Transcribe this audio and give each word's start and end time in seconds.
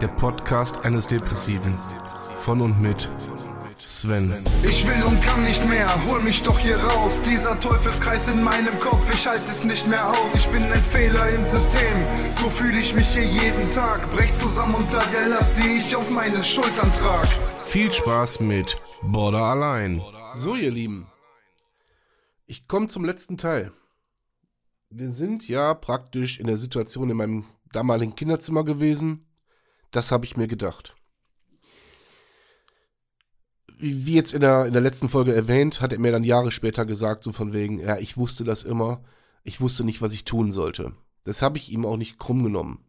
Der 0.00 0.06
Podcast 0.06 0.84
eines 0.84 1.08
Depressiven. 1.08 1.76
Von 2.36 2.60
und 2.60 2.80
mit 2.80 3.08
Sven. 3.84 4.32
Ich 4.62 4.86
will 4.86 5.02
und 5.02 5.20
kann 5.22 5.42
nicht 5.42 5.68
mehr, 5.68 5.88
hol 6.06 6.22
mich 6.22 6.40
doch 6.44 6.56
hier 6.56 6.76
raus. 6.76 7.20
Dieser 7.22 7.58
Teufelskreis 7.58 8.28
in 8.28 8.44
meinem 8.44 8.78
Kopf, 8.78 9.12
ich 9.12 9.26
halte 9.26 9.46
es 9.46 9.64
nicht 9.64 9.88
mehr 9.88 10.08
aus. 10.08 10.36
Ich 10.36 10.46
bin 10.48 10.62
ein 10.62 10.82
Fehler 10.84 11.28
im 11.30 11.44
System, 11.44 11.96
so 12.30 12.48
fühle 12.48 12.78
ich 12.78 12.94
mich 12.94 13.08
hier 13.08 13.24
jeden 13.24 13.72
Tag. 13.72 14.08
Brech 14.12 14.32
zusammen 14.34 14.76
unter 14.76 15.02
der 15.12 15.30
Last, 15.30 15.58
die 15.58 15.78
ich 15.78 15.96
auf 15.96 16.10
meinen 16.10 16.44
Schultern 16.44 16.92
trag. 16.92 17.26
Viel 17.64 17.92
Spaß 17.92 18.38
mit 18.38 18.76
Border 19.02 19.42
allein. 19.42 20.00
So, 20.32 20.54
ihr 20.54 20.70
Lieben. 20.70 21.08
Ich 22.46 22.68
komme 22.68 22.86
zum 22.86 23.04
letzten 23.04 23.36
Teil. 23.36 23.72
Wir 24.90 25.10
sind 25.10 25.48
ja 25.48 25.74
praktisch 25.74 26.38
in 26.38 26.46
der 26.46 26.56
Situation 26.56 27.10
in 27.10 27.16
meinem 27.16 27.46
damaligen 27.72 28.14
Kinderzimmer 28.14 28.64
gewesen. 28.64 29.27
Das 29.90 30.12
habe 30.12 30.24
ich 30.24 30.36
mir 30.36 30.48
gedacht. 30.48 30.94
Wie 33.78 34.14
jetzt 34.14 34.34
in 34.34 34.40
der, 34.40 34.66
in 34.66 34.72
der 34.72 34.82
letzten 34.82 35.08
Folge 35.08 35.34
erwähnt, 35.34 35.80
hat 35.80 35.92
er 35.92 36.00
mir 36.00 36.12
dann 36.12 36.24
Jahre 36.24 36.50
später 36.50 36.84
gesagt, 36.84 37.24
so 37.24 37.32
von 37.32 37.52
wegen, 37.52 37.78
ja, 37.78 37.96
ich 37.98 38.16
wusste 38.16 38.44
das 38.44 38.64
immer, 38.64 39.04
ich 39.44 39.60
wusste 39.60 39.84
nicht, 39.84 40.02
was 40.02 40.12
ich 40.12 40.24
tun 40.24 40.50
sollte. 40.50 40.94
Das 41.24 41.42
habe 41.42 41.58
ich 41.58 41.70
ihm 41.70 41.86
auch 41.86 41.96
nicht 41.96 42.18
krumm 42.18 42.42
genommen. 42.42 42.84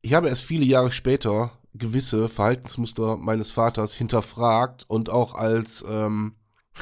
Ich 0.00 0.14
habe 0.14 0.28
erst 0.28 0.44
viele 0.44 0.64
Jahre 0.64 0.92
später 0.92 1.58
gewisse 1.74 2.28
Verhaltensmuster 2.28 3.16
meines 3.16 3.50
Vaters 3.50 3.94
hinterfragt 3.94 4.84
und 4.88 5.10
auch 5.10 5.34
als 5.34 5.84
ähm, 5.88 6.36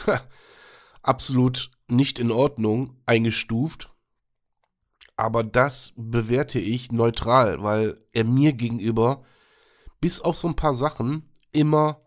absolut 1.03 1.71
nicht 1.89 2.19
in 2.19 2.31
Ordnung 2.31 3.01
eingestuft 3.07 3.92
aber 5.17 5.45
das 5.45 5.93
bewerte 5.97 6.59
ich 6.59 6.93
neutral, 6.93 7.63
weil 7.63 7.99
er 8.13 8.25
mir 8.25 8.53
gegenüber 8.53 9.23
bis 10.01 10.21
auf 10.21 10.37
so 10.37 10.49
ein 10.49 10.57
paar 10.57 10.75
Sachen 10.75 11.31
immer 11.53 12.01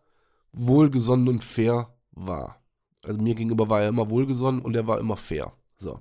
wohlgesonnen 0.52 1.28
und 1.28 1.44
fair 1.44 1.96
war. 2.12 2.62
Also 3.04 3.22
mir 3.22 3.36
gegenüber 3.36 3.70
war 3.70 3.82
er 3.82 3.90
immer 3.90 4.10
wohlgesonnen 4.10 4.62
und 4.62 4.76
er 4.76 4.88
war 4.88 5.00
immer 5.00 5.18
fair. 5.18 5.54
So. 5.78 6.00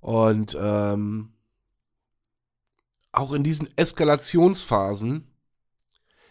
Und 0.00 0.56
ähm, 0.60 1.32
auch 3.12 3.32
in 3.32 3.42
diesen 3.42 3.68
Eskalationsphasen, 3.76 5.32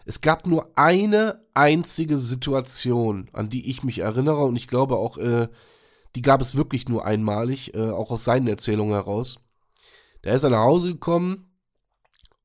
es 0.05 0.21
gab 0.21 0.45
nur 0.45 0.77
eine 0.77 1.43
einzige 1.55 2.19
Situation, 2.19 3.29
an 3.33 3.49
die 3.49 3.69
ich 3.69 3.83
mich 3.83 3.99
erinnere 3.99 4.45
und 4.45 4.55
ich 4.55 4.67
glaube 4.67 4.97
auch 4.97 5.17
äh, 5.17 5.49
die 6.15 6.21
gab 6.21 6.41
es 6.41 6.55
wirklich 6.55 6.87
nur 6.87 7.05
einmalig, 7.05 7.73
äh, 7.75 7.91
auch 7.91 8.11
aus 8.11 8.23
seinen 8.23 8.47
Erzählungen 8.47 8.93
heraus. 8.93 9.39
Da 10.21 10.31
ist 10.31 10.43
er 10.43 10.49
nach 10.49 10.63
Hause 10.63 10.93
gekommen 10.93 11.51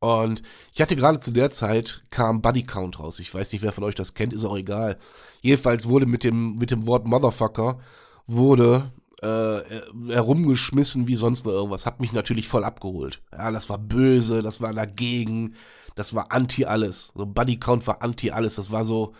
und 0.01 0.43
ich 0.73 0.81
hatte 0.81 0.97
gerade 0.97 1.21
zu 1.21 1.31
der 1.31 1.51
Zeit 1.51 2.03
kam 2.11 2.41
Buddy 2.43 2.65
Count 2.65 2.99
raus. 2.99 3.19
Ich 3.19 3.33
weiß 3.33 3.53
nicht, 3.53 3.63
wer 3.63 3.73
von 3.73 3.85
euch 3.85 3.95
das 3.95 4.15
kennt, 4.15 4.33
ist 4.33 4.45
auch 4.45 4.57
egal. 4.57 4.99
Jedenfalls 5.43 5.87
wurde 5.87 6.07
mit 6.07 6.25
dem, 6.25 6.57
mit 6.57 6.71
dem 6.71 6.87
Wort 6.87 7.07
Motherfucker 7.07 7.79
wurde 8.27 8.93
äh, 9.21 9.61
herumgeschmissen 10.09 11.07
wie 11.07 11.17
sonst 11.17 11.45
noch 11.45 11.53
irgendwas. 11.53 11.85
Hat 11.85 12.01
mich 12.01 12.13
natürlich 12.13 12.49
voll 12.49 12.65
abgeholt. 12.65 13.23
Ja, 13.33 13.51
das 13.51 13.69
war 13.69 13.79
böse, 13.79 14.41
das 14.43 14.63
war 14.63 14.73
dagegen, 14.73 15.55
das 15.97 16.15
war 16.15 16.33
anti 16.33 16.65
alles. 16.65 17.13
So 17.15 17.27
Buddy 17.27 17.59
Count 17.61 17.87
war 17.87 18.03
anti 18.03 18.31
alles. 18.31 18.57
Das 18.57 18.73
war 18.73 18.87
so, 18.87 19.15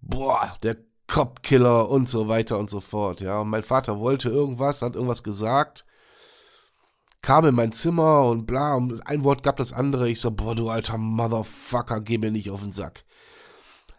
boah, 0.00 0.56
der 0.64 0.78
Cop-Killer 1.08 1.88
und 1.88 2.08
so 2.08 2.28
weiter 2.28 2.58
und 2.58 2.70
so 2.70 2.80
fort. 2.80 3.20
Ja, 3.20 3.40
und 3.40 3.48
mein 3.48 3.62
Vater 3.62 3.98
wollte 3.98 4.28
irgendwas, 4.28 4.82
hat 4.82 4.94
irgendwas 4.94 5.22
gesagt, 5.22 5.84
kam 7.22 7.46
in 7.46 7.54
mein 7.54 7.72
Zimmer 7.72 8.24
und 8.24 8.46
bla, 8.46 8.74
und 8.74 9.04
ein 9.06 9.24
Wort 9.24 9.42
gab 9.42 9.56
das 9.56 9.72
andere. 9.72 10.08
Ich 10.08 10.20
so, 10.20 10.30
boah, 10.30 10.54
du 10.54 10.68
alter 10.68 10.98
Motherfucker, 10.98 12.00
geh 12.00 12.18
mir 12.18 12.30
nicht 12.30 12.50
auf 12.50 12.60
den 12.60 12.72
Sack. 12.72 13.04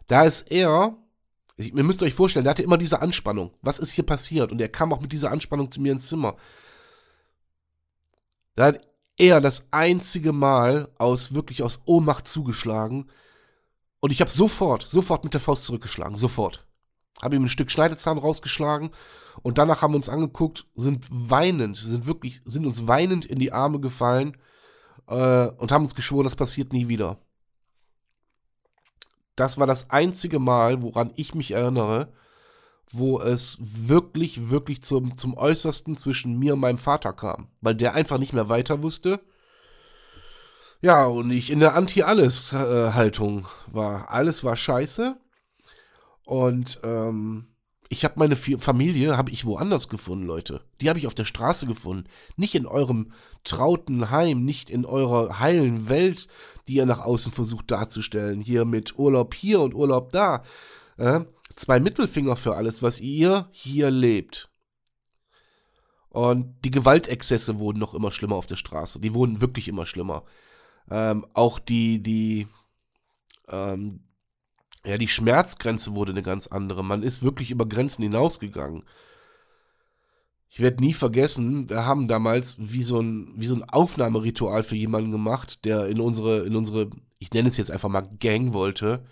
Da 0.08 0.24
ist 0.24 0.52
er, 0.52 0.98
ich, 1.58 1.76
ihr 1.76 1.84
müsst 1.84 2.04
euch 2.04 2.14
vorstellen, 2.14 2.44
der 2.46 2.52
hatte 2.52 2.64
immer 2.64 2.78
diese 2.78 3.02
Anspannung. 3.02 3.52
Was 3.62 3.80
ist 3.80 3.92
hier 3.92 4.06
passiert? 4.06 4.52
Und 4.52 4.62
er 4.62 4.70
kam 4.70 4.94
auch 4.94 5.02
mit 5.02 5.12
dieser 5.12 5.32
Anspannung 5.32 5.72
zu 5.72 5.82
mir 5.82 5.92
ins 5.92 6.08
Zimmer. 6.08 6.38
Da 8.56 8.68
hat 8.68 8.88
er 9.18 9.42
das 9.42 9.68
einzige 9.72 10.32
Mal 10.32 10.90
aus 10.98 11.34
wirklich 11.34 11.64
aus 11.64 11.82
Ohnmacht 11.86 12.28
zugeschlagen. 12.28 13.10
Und 14.00 14.12
ich 14.14 14.22
habe 14.22 14.32
sofort, 14.32 14.88
sofort 14.88 15.24
mit 15.24 15.34
der 15.34 15.42
Faust 15.42 15.66
zurückgeschlagen. 15.66 16.18
Sofort 16.18 16.69
habe 17.22 17.36
ihm 17.36 17.44
ein 17.44 17.50
Stück 17.50 17.72
Schneidezahn 17.72 18.18
rausgeschlagen 18.18 18.92
und 19.42 19.58
danach 19.58 19.82
haben 19.82 19.94
wir 19.94 19.98
uns 19.98 20.10
angeguckt, 20.10 20.66
sind 20.76 21.06
weinend, 21.10 21.78
sind 21.78 22.06
wirklich, 22.06 22.42
sind 22.46 22.66
uns 22.66 22.88
weinend 22.88 23.26
in 23.26 23.40
die 23.40 23.52
Arme 23.52 23.80
gefallen 23.80 24.38
äh, 25.08 25.48
und 25.48 25.72
haben 25.72 25.84
uns 25.84 25.96
geschworen, 25.96 26.26
das 26.26 26.36
passiert 26.36 26.74
nie 26.74 26.88
wieder. 26.88 27.18
Das 29.36 29.58
war 29.58 29.68
das 29.68 29.90
einzige 29.90 30.40
Mal, 30.40 30.82
woran 30.82 31.12
ich 31.16 31.34
mich 31.34 31.52
erinnere, 31.52 32.12
wo 32.92 33.22
es 33.22 33.58
wirklich, 33.62 34.50
wirklich 34.50 34.82
zum, 34.82 35.16
zum 35.16 35.38
Äußersten 35.38 35.96
zwischen 35.96 36.38
mir 36.38 36.56
und 36.56 36.60
meinem 36.60 36.78
Vater 36.78 37.14
kam. 37.14 37.48
Weil 37.62 37.76
der 37.76 37.94
einfach 37.94 38.18
nicht 38.18 38.34
mehr 38.34 38.50
weiter 38.50 38.82
wusste. 38.82 39.22
Ja, 40.82 41.06
und 41.06 41.32
ich 41.32 41.52
in 41.52 41.60
der 41.60 41.76
Anti-Alles-Haltung 41.76 43.48
war. 43.68 44.10
Alles 44.10 44.44
war 44.44 44.56
scheiße. 44.56 45.18
Und 46.30 46.80
ähm, 46.84 47.48
ich 47.90 48.06
habe 48.06 48.14
meine 48.18 48.36
Familie, 48.36 49.18
habe 49.18 49.32
ich 49.32 49.46
woanders 49.46 49.90
gefunden, 49.90 50.28
Leute. 50.28 50.62
Die 50.80 50.88
habe 50.88 51.00
ich 51.00 51.08
auf 51.08 51.16
der 51.16 51.26
Straße 51.26 51.66
gefunden. 51.66 52.08
Nicht 52.36 52.54
in 52.54 52.68
eurem 52.68 53.14
trauten 53.44 54.12
Heim, 54.12 54.46
nicht 54.46 54.70
in 54.70 54.86
eurer 54.86 55.40
heilen 55.40 55.90
Welt, 55.90 56.28
die 56.68 56.76
ihr 56.76 56.86
nach 56.86 57.00
außen 57.00 57.32
versucht 57.32 57.72
darzustellen. 57.72 58.42
Hier 58.42 58.64
mit 58.66 59.00
Urlaub 59.00 59.34
hier 59.34 59.60
und 59.60 59.74
Urlaub 59.74 60.12
da. 60.12 60.44
Äh, 60.98 61.22
zwei 61.56 61.80
Mittelfinger 61.80 62.36
für 62.36 62.56
alles, 62.56 62.84
was 62.84 63.02
ihr 63.02 63.48
hier 63.50 63.90
lebt. 63.90 64.52
Und 66.10 66.64
die 66.64 66.70
Gewaltexzesse 66.70 67.58
wurden 67.58 67.80
noch 67.80 67.96
immer 67.96 68.12
schlimmer 68.12 68.36
auf 68.36 68.46
der 68.46 68.58
Straße. 68.58 69.00
Die 69.00 69.16
wurden 69.16 69.42
wirklich 69.42 69.68
immer 69.68 69.88
schlimmer. 69.88 70.26
Ähm, 70.92 71.26
auch 71.34 71.58
die, 71.58 72.04
die, 72.04 72.48
ähm, 73.48 74.04
ja, 74.86 74.98
die 74.98 75.08
Schmerzgrenze 75.08 75.94
wurde 75.96 76.12
eine 76.12 76.24
ganz 76.24 76.48
andere. 76.48 76.84
Man 76.84 77.04
ist 77.04 77.22
wirklich 77.22 77.52
über 77.52 77.66
Grenzen 77.66 78.04
hinausgegangen. 78.04 78.84
Ich 80.50 80.60
werde 80.60 80.84
nie 80.84 80.94
vergessen, 80.94 81.70
wir 81.70 81.86
haben 81.86 82.08
damals 82.08 82.58
wie 82.60 82.82
so 82.82 83.00
ein, 83.00 83.34
wie 83.36 83.46
so 83.46 83.56
ein 83.56 83.64
Aufnahmeritual 83.64 84.64
für 84.64 84.76
jemanden 84.76 85.12
gemacht, 85.12 85.64
der 85.64 85.88
in 85.88 86.00
unsere, 86.00 86.40
in 86.40 86.56
unsere, 86.56 86.90
ich 87.20 87.32
nenne 87.32 87.50
es 87.50 87.58
jetzt 87.58 87.70
einfach 87.70 87.90
mal 87.90 88.10
Gang 88.20 88.54
wollte. 88.54 89.06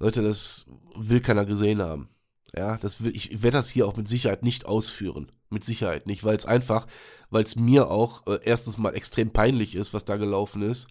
Leute, 0.00 0.22
das 0.22 0.66
will 0.96 1.20
keiner 1.20 1.44
gesehen 1.44 1.80
haben. 1.80 2.08
Ja, 2.56 2.78
das 2.78 3.02
will, 3.02 3.14
ich 3.14 3.42
werde 3.42 3.58
das 3.58 3.68
hier 3.68 3.86
auch 3.86 3.96
mit 3.96 4.08
Sicherheit 4.08 4.42
nicht 4.42 4.66
ausführen. 4.66 5.30
Mit 5.50 5.64
Sicherheit 5.64 6.06
nicht, 6.06 6.24
weil 6.24 6.36
es 6.36 6.46
einfach, 6.46 6.86
weil 7.30 7.44
es 7.44 7.54
mir 7.54 7.90
auch 7.90 8.26
äh, 8.26 8.40
erstens 8.42 8.76
mal 8.76 8.94
extrem 8.94 9.30
peinlich 9.30 9.76
ist, 9.76 9.94
was 9.94 10.04
da 10.04 10.16
gelaufen 10.16 10.62
ist. 10.62 10.88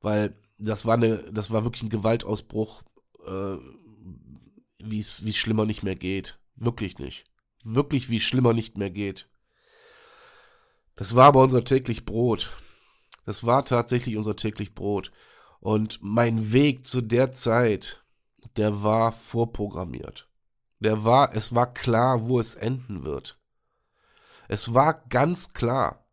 Weil 0.00 0.36
das 0.58 0.86
war 0.86 0.94
eine, 0.94 1.24
das 1.32 1.50
war 1.50 1.64
wirklich 1.64 1.82
ein 1.82 1.90
Gewaltausbruch, 1.90 2.82
äh, 3.26 3.58
wie 4.82 4.98
es 4.98 5.36
schlimmer 5.36 5.66
nicht 5.66 5.82
mehr 5.82 5.96
geht. 5.96 6.38
Wirklich 6.56 6.98
nicht. 6.98 7.24
Wirklich, 7.64 8.08
wie 8.08 8.20
schlimmer 8.20 8.52
nicht 8.52 8.78
mehr 8.78 8.90
geht. 8.90 9.28
Das 10.96 11.14
war 11.14 11.26
aber 11.26 11.42
unser 11.42 11.64
täglich 11.64 12.04
Brot. 12.04 12.52
Das 13.24 13.44
war 13.44 13.64
tatsächlich 13.64 14.16
unser 14.16 14.36
täglich 14.36 14.74
Brot. 14.74 15.12
Und 15.60 15.98
mein 16.02 16.52
Weg 16.52 16.86
zu 16.86 17.00
der 17.00 17.32
Zeit, 17.32 18.02
der 18.56 18.82
war 18.82 19.12
vorprogrammiert. 19.12 20.28
Der 20.78 21.04
war, 21.04 21.34
es 21.34 21.54
war 21.54 21.72
klar, 21.72 22.26
wo 22.26 22.40
es 22.40 22.54
enden 22.54 23.04
wird. 23.04 23.38
Es 24.48 24.74
war 24.74 25.04
ganz 25.08 25.52
klar. 25.52 26.06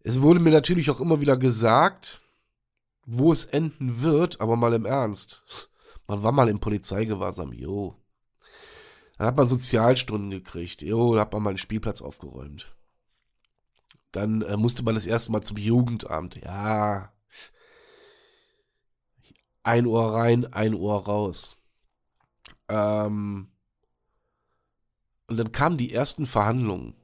Es 0.00 0.20
wurde 0.20 0.40
mir 0.40 0.50
natürlich 0.50 0.90
auch 0.90 1.00
immer 1.00 1.20
wieder 1.20 1.36
gesagt, 1.36 2.20
wo 3.06 3.32
es 3.32 3.44
enden 3.44 4.02
wird, 4.02 4.40
aber 4.40 4.56
mal 4.56 4.72
im 4.72 4.86
Ernst. 4.86 5.44
Man 6.06 6.22
war 6.22 6.32
mal 6.32 6.48
im 6.48 6.60
Polizeigewahrsam, 6.60 7.52
jo. 7.52 7.96
Dann 9.16 9.28
hat 9.28 9.36
man 9.36 9.46
Sozialstunden 9.46 10.30
gekriegt, 10.30 10.82
jo, 10.82 11.14
da 11.14 11.22
hat 11.22 11.32
man 11.32 11.42
mal 11.42 11.50
einen 11.50 11.58
Spielplatz 11.58 12.02
aufgeräumt. 12.02 12.74
Dann 14.12 14.42
äh, 14.42 14.56
musste 14.56 14.82
man 14.82 14.94
das 14.94 15.06
erste 15.06 15.32
Mal 15.32 15.42
zum 15.42 15.56
Jugendamt, 15.56 16.36
ja. 16.36 17.12
Ein 19.62 19.86
Ohr 19.86 20.12
rein, 20.12 20.52
ein 20.52 20.74
Ohr 20.74 21.04
raus. 21.06 21.56
Ähm, 22.68 23.50
und 25.26 25.36
dann 25.38 25.52
kamen 25.52 25.78
die 25.78 25.92
ersten 25.92 26.26
Verhandlungen. 26.26 26.94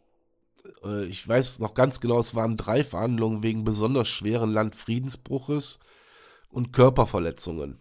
Äh, 0.84 1.06
ich 1.06 1.26
weiß 1.26 1.58
noch 1.58 1.74
ganz 1.74 2.00
genau, 2.00 2.20
es 2.20 2.34
waren 2.34 2.56
drei 2.56 2.84
Verhandlungen 2.84 3.42
wegen 3.42 3.64
besonders 3.64 4.08
schweren 4.08 4.50
Landfriedensbruches 4.50 5.78
und 6.48 6.72
Körperverletzungen. 6.72 7.80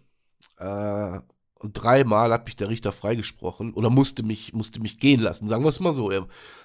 Äh, 0.58 1.20
und 1.60 1.74
dreimal 1.74 2.32
hat 2.32 2.46
mich 2.46 2.56
der 2.56 2.70
Richter 2.70 2.90
freigesprochen 2.90 3.74
oder 3.74 3.90
musste 3.90 4.22
mich, 4.22 4.54
musste 4.54 4.80
mich 4.80 4.98
gehen 4.98 5.20
lassen, 5.20 5.46
sagen 5.46 5.62
wir 5.62 5.68
es 5.68 5.80
mal 5.80 5.92
so, 5.92 6.10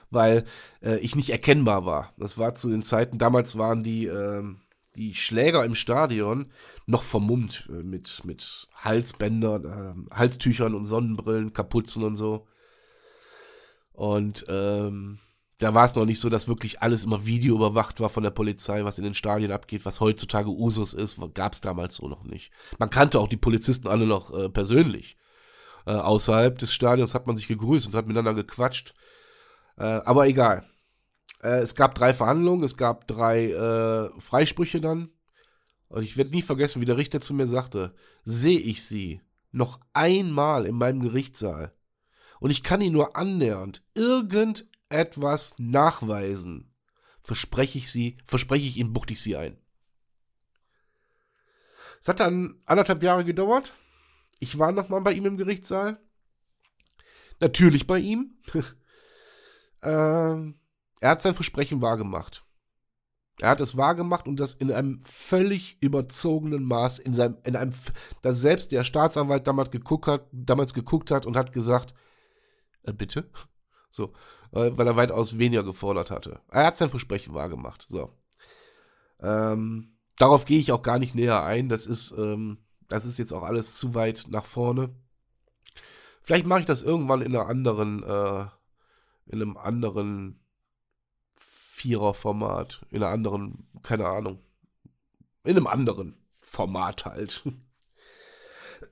weil 0.10 0.46
äh, 0.82 0.98
ich 1.00 1.18
nicht 1.18 1.32
erkennbar 1.32 1.86
war. 1.86 2.14
Das 2.18 2.38
war 2.38 2.56
zu 2.56 2.70
den 2.70 2.82
Zeiten, 2.82 3.18
damals 3.18 3.58
waren 3.58 3.84
die, 3.84 4.06
äh, 4.06 4.44
die 4.96 5.14
Schläger 5.14 5.66
im 5.66 5.76
Stadion 5.76 6.48
noch 6.86 7.04
vermummt 7.04 7.70
äh, 7.70 7.84
mit, 7.84 8.24
mit 8.24 8.70
Halsbändern, 8.74 9.66
ähm, 9.66 10.10
Halstüchern 10.14 10.74
und 10.74 10.86
Sonnenbrillen, 10.86 11.52
Kapuzen 11.52 12.04
und 12.04 12.16
so. 12.16 12.48
Und 13.92 14.46
ähm, 14.48 15.20
da 15.60 15.74
war 15.74 15.86
es 15.86 15.96
noch 15.96 16.06
nicht 16.06 16.20
so, 16.20 16.30
dass 16.30 16.48
wirklich 16.48 16.82
alles 16.82 17.06
immer 17.06 17.26
Video 17.26 17.56
überwacht 17.56 18.00
war 18.02 18.10
von 18.10 18.24
der 18.24 18.32
Polizei, 18.32 18.84
was 18.84 18.98
in 18.98 19.06
den 19.06 19.14
Stadien 19.14 19.52
abgeht, 19.52 19.86
was 19.86 20.02
heutzutage 20.02 20.50
Usus 20.50 20.94
ist, 20.94 21.20
gab 21.34 21.54
es 21.54 21.62
damals 21.62 21.96
so 21.96 22.08
noch 22.08 22.24
nicht. 22.24 22.52
Man 22.78 22.90
kannte 22.90 23.20
auch 23.20 23.30
die 23.30 23.38
Polizisten 23.38 23.88
alle 23.88 24.06
noch 24.06 24.34
äh, 24.34 24.50
persönlich. 24.50 25.18
Äh, 25.86 25.94
außerhalb 25.94 26.58
des 26.58 26.74
Stadions 26.74 27.14
hat 27.14 27.28
man 27.28 27.36
sich 27.36 27.48
gegrüßt 27.48 27.88
und 27.88 27.96
hat 27.96 28.08
miteinander 28.08 28.34
gequatscht. 28.34 28.94
Äh, 29.78 29.84
aber 29.84 30.28
egal. 30.28 30.70
Äh, 31.42 31.60
es 31.60 31.76
gab 31.76 31.96
drei 31.96 32.14
Verhandlungen, 32.14 32.64
es 32.64 32.76
gab 32.76 33.08
drei 33.08 33.52
äh, 33.52 34.20
Freisprüche 34.20 34.82
dann. 34.82 35.10
Und 35.88 36.04
ich 36.04 36.18
werde 36.18 36.32
nie 36.32 36.42
vergessen, 36.42 36.82
wie 36.82 36.86
der 36.86 36.98
Richter 36.98 37.22
zu 37.22 37.34
mir 37.34 37.48
sagte, 37.48 37.94
sehe 38.26 38.60
ich 38.60 38.84
sie 38.84 39.22
noch 39.52 39.80
einmal 39.94 40.66
in 40.66 40.76
meinem 40.76 41.02
Gerichtssaal 41.02 41.72
und 42.40 42.52
ich 42.52 42.64
kann 42.64 42.82
ihn 42.82 42.94
nur 42.94 43.16
annähernd 43.16 43.82
irgend 43.94 44.66
etwas 44.96 45.56
nachweisen, 45.58 46.74
verspreche 47.20 47.78
ich 47.78 47.92
sie, 47.92 48.18
verspreche 48.26 48.68
ich 48.68 48.78
Ihnen, 48.78 48.94
buchte 48.94 49.14
ich 49.14 49.22
sie 49.22 49.36
ein. 49.36 49.58
Es 52.02 52.08
hat 52.08 52.20
dann 52.20 52.62
anderthalb 52.66 53.02
Jahre 53.02 53.26
gedauert. 53.26 53.74
Ich 54.40 54.60
war 54.60 54.72
nochmal 54.72 55.02
bei 55.02 55.14
ihm 55.14 55.26
im 55.26 55.38
Gerichtssaal. 55.38 56.00
Natürlich 57.40 57.88
bei 57.88 57.98
ihm. 58.00 58.38
ähm, 59.82 60.60
er 61.00 61.10
hat 61.10 61.22
sein 61.22 61.34
Versprechen 61.34 61.82
wahrgemacht. 61.82 62.46
Er 63.40 63.50
hat 63.50 63.60
es 63.60 63.76
wahrgemacht 63.76 64.28
und 64.28 64.40
das 64.40 64.54
in 64.54 64.72
einem 64.72 65.04
völlig 65.04 65.82
überzogenen 65.82 66.64
Maß, 66.64 67.00
in 67.00 67.14
seinem, 67.14 67.38
in 67.44 67.56
einem, 67.56 67.74
da 68.22 68.34
selbst 68.34 68.72
der 68.72 68.84
Staatsanwalt 68.84 69.46
damals 69.46 69.72
geguckt 69.72 70.08
hat, 70.08 70.28
damals 70.32 70.74
geguckt 70.74 71.12
hat 71.12 71.26
und 71.26 71.36
hat 71.36 71.52
gesagt, 71.52 71.94
äh, 72.84 72.94
bitte? 72.94 73.30
So, 73.96 74.12
weil 74.52 74.88
er 74.88 74.98
weitaus 74.98 75.38
weniger 75.38 75.64
gefordert 75.64 76.12
hatte. 76.12 76.42
Er 76.52 76.66
hat 76.66 76.76
sein 76.76 76.90
Versprechen 76.90 77.34
wahrgemacht. 77.34 77.86
So. 77.88 78.12
Ähm, 79.22 79.96
darauf 80.18 80.44
gehe 80.44 80.60
ich 80.60 80.74
auch 80.74 80.82
gar 80.82 81.00
nicht 81.00 81.16
näher 81.16 81.44
ein. 81.44 81.70
Das 81.70 81.86
ist, 81.86 82.12
ähm, 82.12 82.58
das 82.90 83.06
ist 83.06 83.18
jetzt 83.18 83.32
auch 83.32 83.44
alles 83.44 83.78
zu 83.78 83.96
weit 83.96 84.26
nach 84.30 84.44
vorne. 84.44 84.94
Vielleicht 86.24 86.46
mache 86.46 86.60
ich 86.60 86.66
das 86.66 86.84
irgendwann 86.84 87.22
in 87.22 87.34
einer 87.34 87.48
anderen, 87.48 88.04
äh, 88.04 88.48
in 89.28 89.42
einem 89.42 89.56
anderen 89.56 90.42
Vierer-Format, 91.38 92.86
in 92.90 93.02
einer 93.02 93.14
anderen, 93.14 93.70
keine 93.82 94.08
Ahnung, 94.08 94.40
in 95.46 95.56
einem 95.56 95.68
anderen 95.68 96.18
Format 96.42 97.06
halt. 97.06 97.44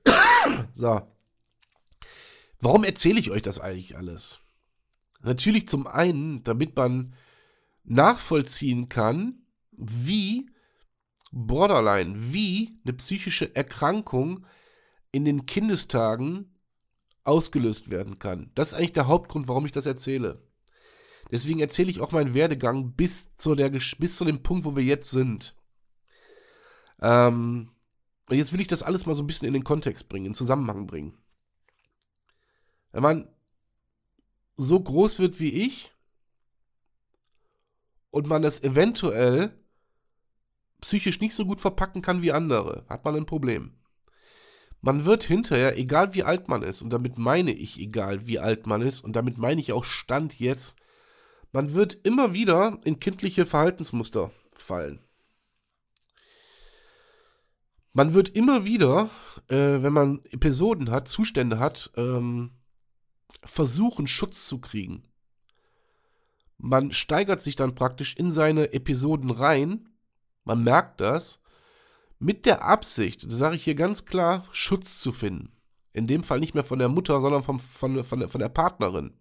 so. 0.72 1.02
Warum 2.60 2.84
erzähle 2.84 3.20
ich 3.20 3.30
euch 3.30 3.42
das 3.42 3.60
eigentlich 3.60 3.98
alles? 3.98 4.40
Natürlich 5.24 5.68
zum 5.68 5.86
einen, 5.86 6.42
damit 6.44 6.76
man 6.76 7.14
nachvollziehen 7.84 8.88
kann, 8.88 9.42
wie 9.72 10.50
Borderline, 11.32 12.32
wie 12.32 12.78
eine 12.84 12.92
psychische 12.92 13.54
Erkrankung 13.56 14.46
in 15.12 15.24
den 15.24 15.46
Kindestagen 15.46 16.54
ausgelöst 17.24 17.90
werden 17.90 18.18
kann. 18.18 18.50
Das 18.54 18.68
ist 18.68 18.74
eigentlich 18.74 18.92
der 18.92 19.06
Hauptgrund, 19.06 19.48
warum 19.48 19.64
ich 19.64 19.72
das 19.72 19.86
erzähle. 19.86 20.46
Deswegen 21.30 21.60
erzähle 21.60 21.90
ich 21.90 22.00
auch 22.00 22.12
meinen 22.12 22.34
Werdegang 22.34 22.92
bis 22.92 23.34
zu, 23.34 23.54
der, 23.54 23.70
bis 23.70 24.16
zu 24.16 24.24
dem 24.26 24.42
Punkt, 24.42 24.64
wo 24.64 24.76
wir 24.76 24.84
jetzt 24.84 25.10
sind. 25.10 25.56
Ähm, 27.00 27.70
und 28.28 28.36
jetzt 28.36 28.52
will 28.52 28.60
ich 28.60 28.68
das 28.68 28.82
alles 28.82 29.06
mal 29.06 29.14
so 29.14 29.22
ein 29.22 29.26
bisschen 29.26 29.48
in 29.48 29.54
den 29.54 29.64
Kontext 29.64 30.08
bringen, 30.08 30.26
in 30.26 30.34
Zusammenhang 30.34 30.86
bringen. 30.86 31.16
Wenn 32.92 33.02
man 33.02 33.33
so 34.56 34.78
groß 34.80 35.18
wird 35.18 35.40
wie 35.40 35.52
ich 35.52 35.92
und 38.10 38.26
man 38.26 38.44
es 38.44 38.62
eventuell 38.62 39.52
psychisch 40.80 41.20
nicht 41.20 41.34
so 41.34 41.46
gut 41.46 41.60
verpacken 41.60 42.02
kann 42.02 42.22
wie 42.22 42.32
andere, 42.32 42.84
hat 42.88 43.04
man 43.04 43.16
ein 43.16 43.26
Problem. 43.26 43.72
Man 44.80 45.06
wird 45.06 45.24
hinterher, 45.24 45.78
egal 45.78 46.12
wie 46.14 46.24
alt 46.24 46.46
man 46.46 46.62
ist, 46.62 46.82
und 46.82 46.90
damit 46.90 47.16
meine 47.16 47.52
ich 47.52 47.80
egal 47.80 48.26
wie 48.26 48.38
alt 48.38 48.66
man 48.66 48.82
ist, 48.82 49.02
und 49.02 49.16
damit 49.16 49.38
meine 49.38 49.60
ich 49.60 49.72
auch 49.72 49.84
Stand 49.84 50.38
jetzt, 50.38 50.76
man 51.52 51.72
wird 51.72 51.94
immer 52.02 52.34
wieder 52.34 52.78
in 52.84 53.00
kindliche 53.00 53.46
Verhaltensmuster 53.46 54.30
fallen. 54.52 55.00
Man 57.94 58.12
wird 58.12 58.28
immer 58.30 58.64
wieder, 58.64 59.08
äh, 59.48 59.82
wenn 59.82 59.92
man 59.92 60.20
Episoden 60.30 60.90
hat, 60.90 61.08
Zustände 61.08 61.58
hat, 61.58 61.92
ähm, 61.96 62.50
versuchen, 63.44 64.06
Schutz 64.06 64.46
zu 64.46 64.60
kriegen. 64.60 65.04
Man 66.58 66.92
steigert 66.92 67.42
sich 67.42 67.56
dann 67.56 67.74
praktisch 67.74 68.16
in 68.16 68.32
seine 68.32 68.72
Episoden 68.72 69.30
rein, 69.30 69.88
man 70.44 70.62
merkt 70.62 71.00
das, 71.00 71.40
mit 72.18 72.46
der 72.46 72.64
Absicht, 72.64 73.24
das 73.24 73.38
sage 73.38 73.56
ich 73.56 73.64
hier 73.64 73.74
ganz 73.74 74.04
klar, 74.04 74.46
Schutz 74.50 74.98
zu 74.98 75.12
finden. 75.12 75.52
In 75.92 76.06
dem 76.06 76.24
Fall 76.24 76.40
nicht 76.40 76.54
mehr 76.54 76.64
von 76.64 76.78
der 76.78 76.88
Mutter, 76.88 77.20
sondern 77.20 77.42
vom, 77.42 77.60
von, 77.60 78.02
von, 78.02 78.20
der, 78.20 78.28
von 78.28 78.40
der 78.40 78.48
Partnerin. 78.48 79.14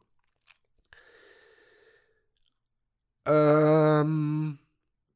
Ähm, 3.25 4.60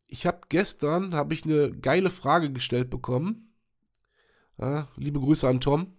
ich 0.07 0.25
habe 0.25 0.41
gestern 0.49 1.13
habe 1.13 1.33
ich 1.33 1.45
eine 1.45 1.71
geile 1.71 2.09
Frage 2.09 2.51
gestellt 2.51 2.89
bekommen. 2.89 3.53
Ja, 4.57 4.87
liebe 4.95 5.19
Grüße 5.19 5.47
an 5.47 5.61
Tom. 5.61 5.96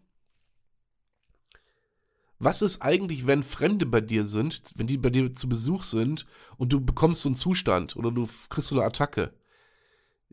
Was 2.38 2.62
ist 2.62 2.83
eigentlich, 2.83 3.26
wenn 3.26 3.42
Fremde 3.42 3.85
bei 3.85 4.00
dir 4.00 4.25
sind, 4.25 4.62
wenn 4.76 4.87
die 4.87 4.99
bei 4.99 5.11
dir 5.11 5.35
zu 5.35 5.49
Besuch 5.49 5.83
sind 5.83 6.25
und 6.57 6.73
du 6.73 6.80
bekommst 6.80 7.23
so 7.23 7.28
einen 7.28 7.37
Zustand 7.37 7.97
oder 7.97 8.12
du 8.12 8.28
kriegst 8.49 8.68
so 8.68 8.76
eine 8.76 8.85
Attacke? 8.85 9.33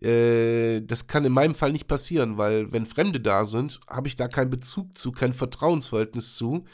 Äh, 0.01 0.81
das 0.81 1.07
kann 1.07 1.25
in 1.25 1.31
meinem 1.31 1.55
Fall 1.55 1.71
nicht 1.71 1.87
passieren, 1.87 2.37
weil 2.37 2.71
wenn 2.71 2.85
Fremde 2.85 3.19
da 3.19 3.45
sind, 3.45 3.79
habe 3.87 4.07
ich 4.07 4.15
da 4.15 4.27
keinen 4.27 4.51
Bezug 4.51 4.97
zu, 4.97 5.11
kein 5.11 5.33
Vertrauensverhältnis 5.33 6.35
zu. 6.35 6.65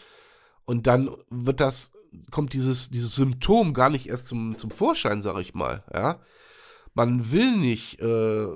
Und 0.65 0.87
dann 0.87 1.15
wird 1.29 1.61
das, 1.61 1.93
kommt 2.31 2.53
dieses, 2.53 2.89
dieses 2.89 3.15
Symptom 3.15 3.73
gar 3.73 3.89
nicht 3.89 4.09
erst 4.09 4.27
zum, 4.27 4.57
zum 4.57 4.69
Vorschein, 4.69 5.21
sag 5.21 5.39
ich 5.39 5.53
mal. 5.53 5.83
Ja? 5.93 6.19
Man 6.93 7.31
will 7.31 7.55
nicht 7.57 8.01
äh, 8.01 8.47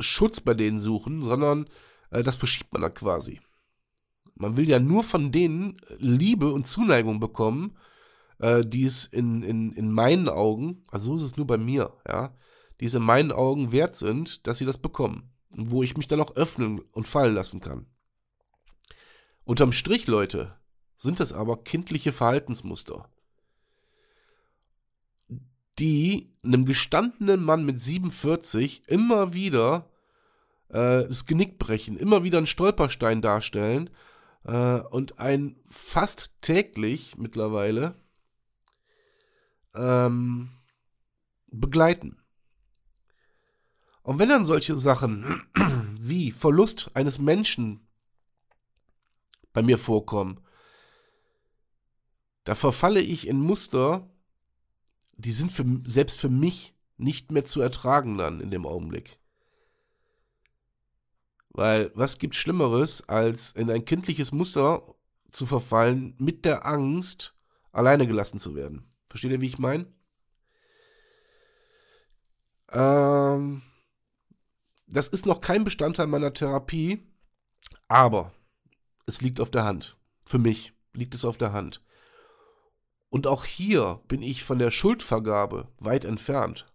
Schutz 0.00 0.40
bei 0.40 0.54
denen 0.54 0.80
suchen, 0.80 1.22
sondern 1.22 1.68
äh, 2.10 2.22
das 2.24 2.36
verschiebt 2.36 2.72
man 2.72 2.82
dann 2.82 2.94
quasi. 2.94 3.40
Man 4.38 4.56
will 4.56 4.68
ja 4.68 4.78
nur 4.78 5.02
von 5.02 5.32
denen 5.32 5.80
Liebe 5.98 6.52
und 6.52 6.66
Zuneigung 6.66 7.18
bekommen, 7.18 7.76
äh, 8.38 8.64
die 8.64 8.84
es 8.84 9.04
in, 9.04 9.42
in, 9.42 9.72
in 9.72 9.90
meinen 9.90 10.28
Augen, 10.28 10.82
also 10.90 11.10
so 11.10 11.16
ist 11.16 11.32
es 11.32 11.36
nur 11.36 11.46
bei 11.46 11.58
mir, 11.58 11.92
ja, 12.06 12.36
die 12.80 12.86
es 12.86 12.94
in 12.94 13.02
meinen 13.02 13.32
Augen 13.32 13.72
wert 13.72 13.96
sind, 13.96 14.46
dass 14.46 14.58
sie 14.58 14.64
das 14.64 14.78
bekommen. 14.78 15.32
Und 15.50 15.72
wo 15.72 15.82
ich 15.82 15.96
mich 15.96 16.06
dann 16.06 16.20
auch 16.20 16.36
öffnen 16.36 16.80
und 16.92 17.08
fallen 17.08 17.34
lassen 17.34 17.60
kann. 17.60 17.86
Unterm 19.44 19.72
Strich, 19.72 20.06
Leute, 20.06 20.54
sind 20.98 21.18
das 21.18 21.32
aber 21.32 21.64
kindliche 21.64 22.12
Verhaltensmuster, 22.12 23.08
die 25.78 26.32
einem 26.44 26.64
gestandenen 26.64 27.42
Mann 27.42 27.64
mit 27.64 27.80
47 27.80 28.82
immer 28.88 29.32
wieder 29.32 29.90
äh, 30.68 31.06
das 31.06 31.26
Genick 31.26 31.58
brechen, 31.58 31.96
immer 31.96 32.22
wieder 32.22 32.38
einen 32.38 32.46
Stolperstein 32.46 33.22
darstellen 33.22 33.90
äh, 34.44 34.80
und 34.80 35.18
ein 35.18 35.56
fast 35.66 36.32
täglich 36.40 37.16
mittlerweile 37.16 37.94
ähm, 39.74 40.50
begleiten. 41.46 42.22
Und 44.02 44.18
wenn 44.18 44.28
dann 44.28 44.44
solche 44.44 44.76
Sachen 44.78 45.46
wie 46.00 46.32
Verlust 46.32 46.90
eines 46.94 47.18
Menschen 47.18 47.86
bei 49.52 49.62
mir 49.62 49.78
vorkommen, 49.78 50.40
da 52.44 52.54
verfalle 52.54 53.00
ich 53.00 53.26
in 53.26 53.40
Muster, 53.40 54.08
die 55.18 55.32
sind 55.32 55.52
für, 55.52 55.66
selbst 55.84 56.18
für 56.18 56.30
mich 56.30 56.74
nicht 56.96 57.30
mehr 57.32 57.44
zu 57.44 57.60
ertragen 57.60 58.16
dann 58.16 58.40
in 58.40 58.50
dem 58.50 58.64
Augenblick. 58.64 59.18
Weil 61.50 61.90
was 61.94 62.18
gibt 62.18 62.34
Schlimmeres, 62.34 63.08
als 63.08 63.52
in 63.52 63.70
ein 63.70 63.84
kindliches 63.84 64.32
Muster 64.32 64.94
zu 65.30 65.46
verfallen 65.46 66.14
mit 66.18 66.44
der 66.44 66.66
Angst, 66.66 67.34
alleine 67.72 68.06
gelassen 68.06 68.38
zu 68.38 68.54
werden? 68.54 68.90
Versteht 69.08 69.32
ihr, 69.32 69.40
wie 69.40 69.46
ich 69.46 69.58
meine? 69.58 69.86
Ähm, 72.70 73.62
das 74.86 75.08
ist 75.08 75.26
noch 75.26 75.40
kein 75.40 75.64
Bestandteil 75.64 76.06
meiner 76.06 76.32
Therapie, 76.32 77.06
aber 77.88 78.32
es 79.06 79.20
liegt 79.20 79.40
auf 79.40 79.50
der 79.50 79.64
Hand. 79.64 79.96
Für 80.24 80.38
mich 80.38 80.74
liegt 80.92 81.14
es 81.14 81.24
auf 81.24 81.38
der 81.38 81.52
Hand. 81.52 81.82
Und 83.10 83.26
auch 83.26 83.44
hier 83.44 84.02
bin 84.08 84.22
ich 84.22 84.44
von 84.44 84.58
der 84.58 84.70
Schuldvergabe 84.70 85.68
weit 85.78 86.04
entfernt. 86.04 86.70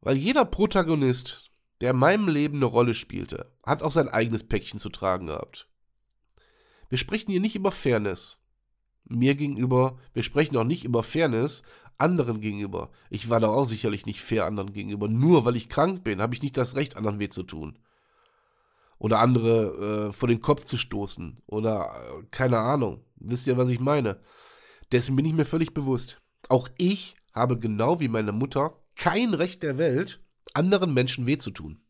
Weil 0.00 0.16
jeder 0.16 0.44
Protagonist, 0.44 1.45
der 1.80 1.90
in 1.90 1.98
meinem 1.98 2.28
Leben 2.28 2.56
eine 2.56 2.66
Rolle 2.66 2.94
spielte, 2.94 3.52
hat 3.64 3.82
auch 3.82 3.92
sein 3.92 4.08
eigenes 4.08 4.44
Päckchen 4.44 4.78
zu 4.78 4.88
tragen 4.88 5.26
gehabt. 5.26 5.68
Wir 6.88 6.98
sprechen 6.98 7.30
hier 7.30 7.40
nicht 7.40 7.56
über 7.56 7.72
Fairness. 7.72 8.38
Mir 9.04 9.34
gegenüber, 9.34 9.98
wir 10.14 10.22
sprechen 10.22 10.56
auch 10.56 10.64
nicht 10.64 10.84
über 10.84 11.02
Fairness 11.02 11.62
anderen 11.98 12.40
gegenüber. 12.40 12.90
Ich 13.10 13.28
war 13.30 13.40
da 13.40 13.48
auch 13.48 13.64
sicherlich 13.64 14.06
nicht 14.06 14.20
fair 14.20 14.44
anderen 14.44 14.72
gegenüber. 14.72 15.08
Nur 15.08 15.44
weil 15.44 15.56
ich 15.56 15.68
krank 15.68 16.04
bin, 16.04 16.20
habe 16.20 16.34
ich 16.34 16.42
nicht 16.42 16.56
das 16.56 16.76
Recht, 16.76 16.96
anderen 16.96 17.18
weh 17.18 17.28
zu 17.28 17.42
tun. 17.42 17.78
Oder 18.98 19.20
andere 19.20 20.08
äh, 20.08 20.12
vor 20.12 20.28
den 20.28 20.40
Kopf 20.40 20.64
zu 20.64 20.76
stoßen. 20.76 21.40
Oder 21.46 21.86
äh, 21.86 22.22
keine 22.30 22.58
Ahnung. 22.58 23.04
Wisst 23.16 23.46
ihr, 23.46 23.56
was 23.56 23.68
ich 23.68 23.80
meine? 23.80 24.20
Dessen 24.92 25.16
bin 25.16 25.24
ich 25.24 25.32
mir 25.32 25.44
völlig 25.44 25.74
bewusst. 25.74 26.20
Auch 26.48 26.68
ich 26.78 27.16
habe 27.34 27.58
genau 27.58 28.00
wie 28.00 28.08
meine 28.08 28.32
Mutter 28.32 28.78
kein 28.94 29.34
Recht 29.34 29.62
der 29.62 29.78
Welt, 29.78 30.20
anderen 30.56 30.94
Menschen 30.94 31.26
weh 31.26 31.38
zu 31.38 31.50
tun. 31.50 31.80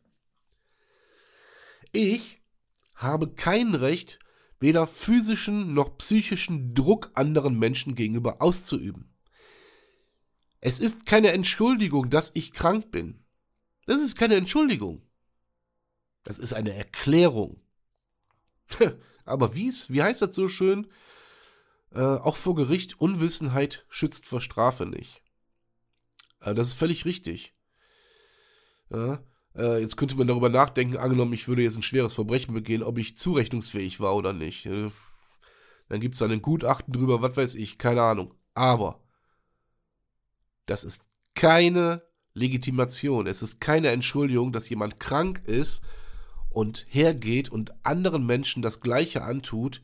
Ich 1.93 2.43
habe 2.95 3.33
kein 3.33 3.75
Recht, 3.75 4.19
weder 4.59 4.87
physischen 4.87 5.75
noch 5.75 5.99
psychischen 5.99 6.75
Druck 6.75 7.11
anderen 7.15 7.59
Menschen 7.59 7.95
gegenüber 7.95 8.43
auszuüben. 8.43 9.13
Es 10.61 10.81
ist 10.81 11.07
keine 11.07 11.33
Entschuldigung, 11.33 12.11
dass 12.11 12.33
ich 12.35 12.53
krank 12.53 12.91
bin. 12.91 13.25
Das 13.87 14.01
ist 14.03 14.17
keine 14.17 14.35
Entschuldigung. 14.35 15.03
Das 16.25 16.39
ist 16.39 16.55
eine 16.55 16.75
Erklärung. 16.75 17.61
Aber 19.25 19.55
wie's, 19.55 19.91
wie 19.91 20.03
heißt 20.03 20.23
das 20.23 20.35
so 20.35 20.49
schön? 20.49 20.91
Äh, 21.93 22.01
auch 22.01 22.37
vor 22.37 22.55
Gericht, 22.57 23.01
Unwissenheit 23.01 23.87
schützt 23.89 24.27
vor 24.27 24.41
Strafe 24.41 24.87
nicht. 24.87 25.23
Äh, 26.41 26.55
das 26.55 26.69
ist 26.69 26.75
völlig 26.75 27.05
richtig. 27.05 27.56
Ja, 28.91 29.23
äh, 29.57 29.81
jetzt 29.81 29.97
könnte 29.97 30.17
man 30.17 30.27
darüber 30.27 30.49
nachdenken, 30.49 30.97
angenommen, 30.97 31.33
ich 31.33 31.49
würde 31.49 31.63
jetzt 31.63 31.77
ein 31.77 31.83
schweres 31.83 32.15
Verbrechen 32.15 32.55
begehen, 32.55 32.83
ob 32.83 32.99
ich 32.99 33.17
zurechnungsfähig 33.17 34.01
war 34.01 34.15
oder 34.15 34.33
nicht. 34.33 34.67
Äh, 34.67 34.91
dann 35.89 36.01
gibt 36.01 36.15
es 36.15 36.19
dann 36.19 36.31
ein 36.31 36.43
Gutachten 36.43 36.93
drüber, 36.93 37.23
was 37.23 37.37
weiß 37.37 37.55
ich, 37.57 37.79
keine 37.79 38.03
Ahnung. 38.03 38.35
Aber 38.55 39.01
das 40.67 40.85
ist 40.85 41.05
keine 41.35 42.03
Legitimation. 42.35 43.27
Es 43.27 43.43
ist 43.43 43.61
keine 43.61 43.89
Entschuldigung, 43.89 44.53
dass 44.53 44.69
jemand 44.69 45.01
krank 45.01 45.43
ist 45.47 45.83
und 46.51 46.87
hergeht 46.89 47.49
und 47.49 47.75
anderen 47.85 48.27
Menschen 48.27 48.63
das 48.63 48.81
Gleiche 48.81 49.23
antut, 49.23 49.83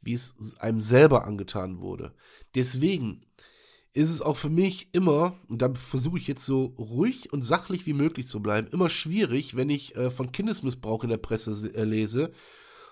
wie 0.00 0.14
es 0.14 0.34
einem 0.58 0.80
selber 0.80 1.24
angetan 1.24 1.80
wurde. 1.80 2.14
Deswegen 2.54 3.24
ist 3.94 4.10
es 4.10 4.20
auch 4.20 4.36
für 4.36 4.50
mich 4.50 4.88
immer, 4.92 5.38
und 5.48 5.62
da 5.62 5.72
versuche 5.72 6.18
ich 6.18 6.26
jetzt 6.26 6.44
so 6.44 6.74
ruhig 6.78 7.32
und 7.32 7.42
sachlich 7.42 7.86
wie 7.86 7.92
möglich 7.92 8.26
zu 8.26 8.42
bleiben, 8.42 8.68
immer 8.72 8.88
schwierig, 8.88 9.56
wenn 9.56 9.70
ich 9.70 9.94
äh, 9.94 10.10
von 10.10 10.32
Kindesmissbrauch 10.32 11.04
in 11.04 11.10
der 11.10 11.18
Presse 11.18 11.72
äh, 11.74 11.84
lese 11.84 12.32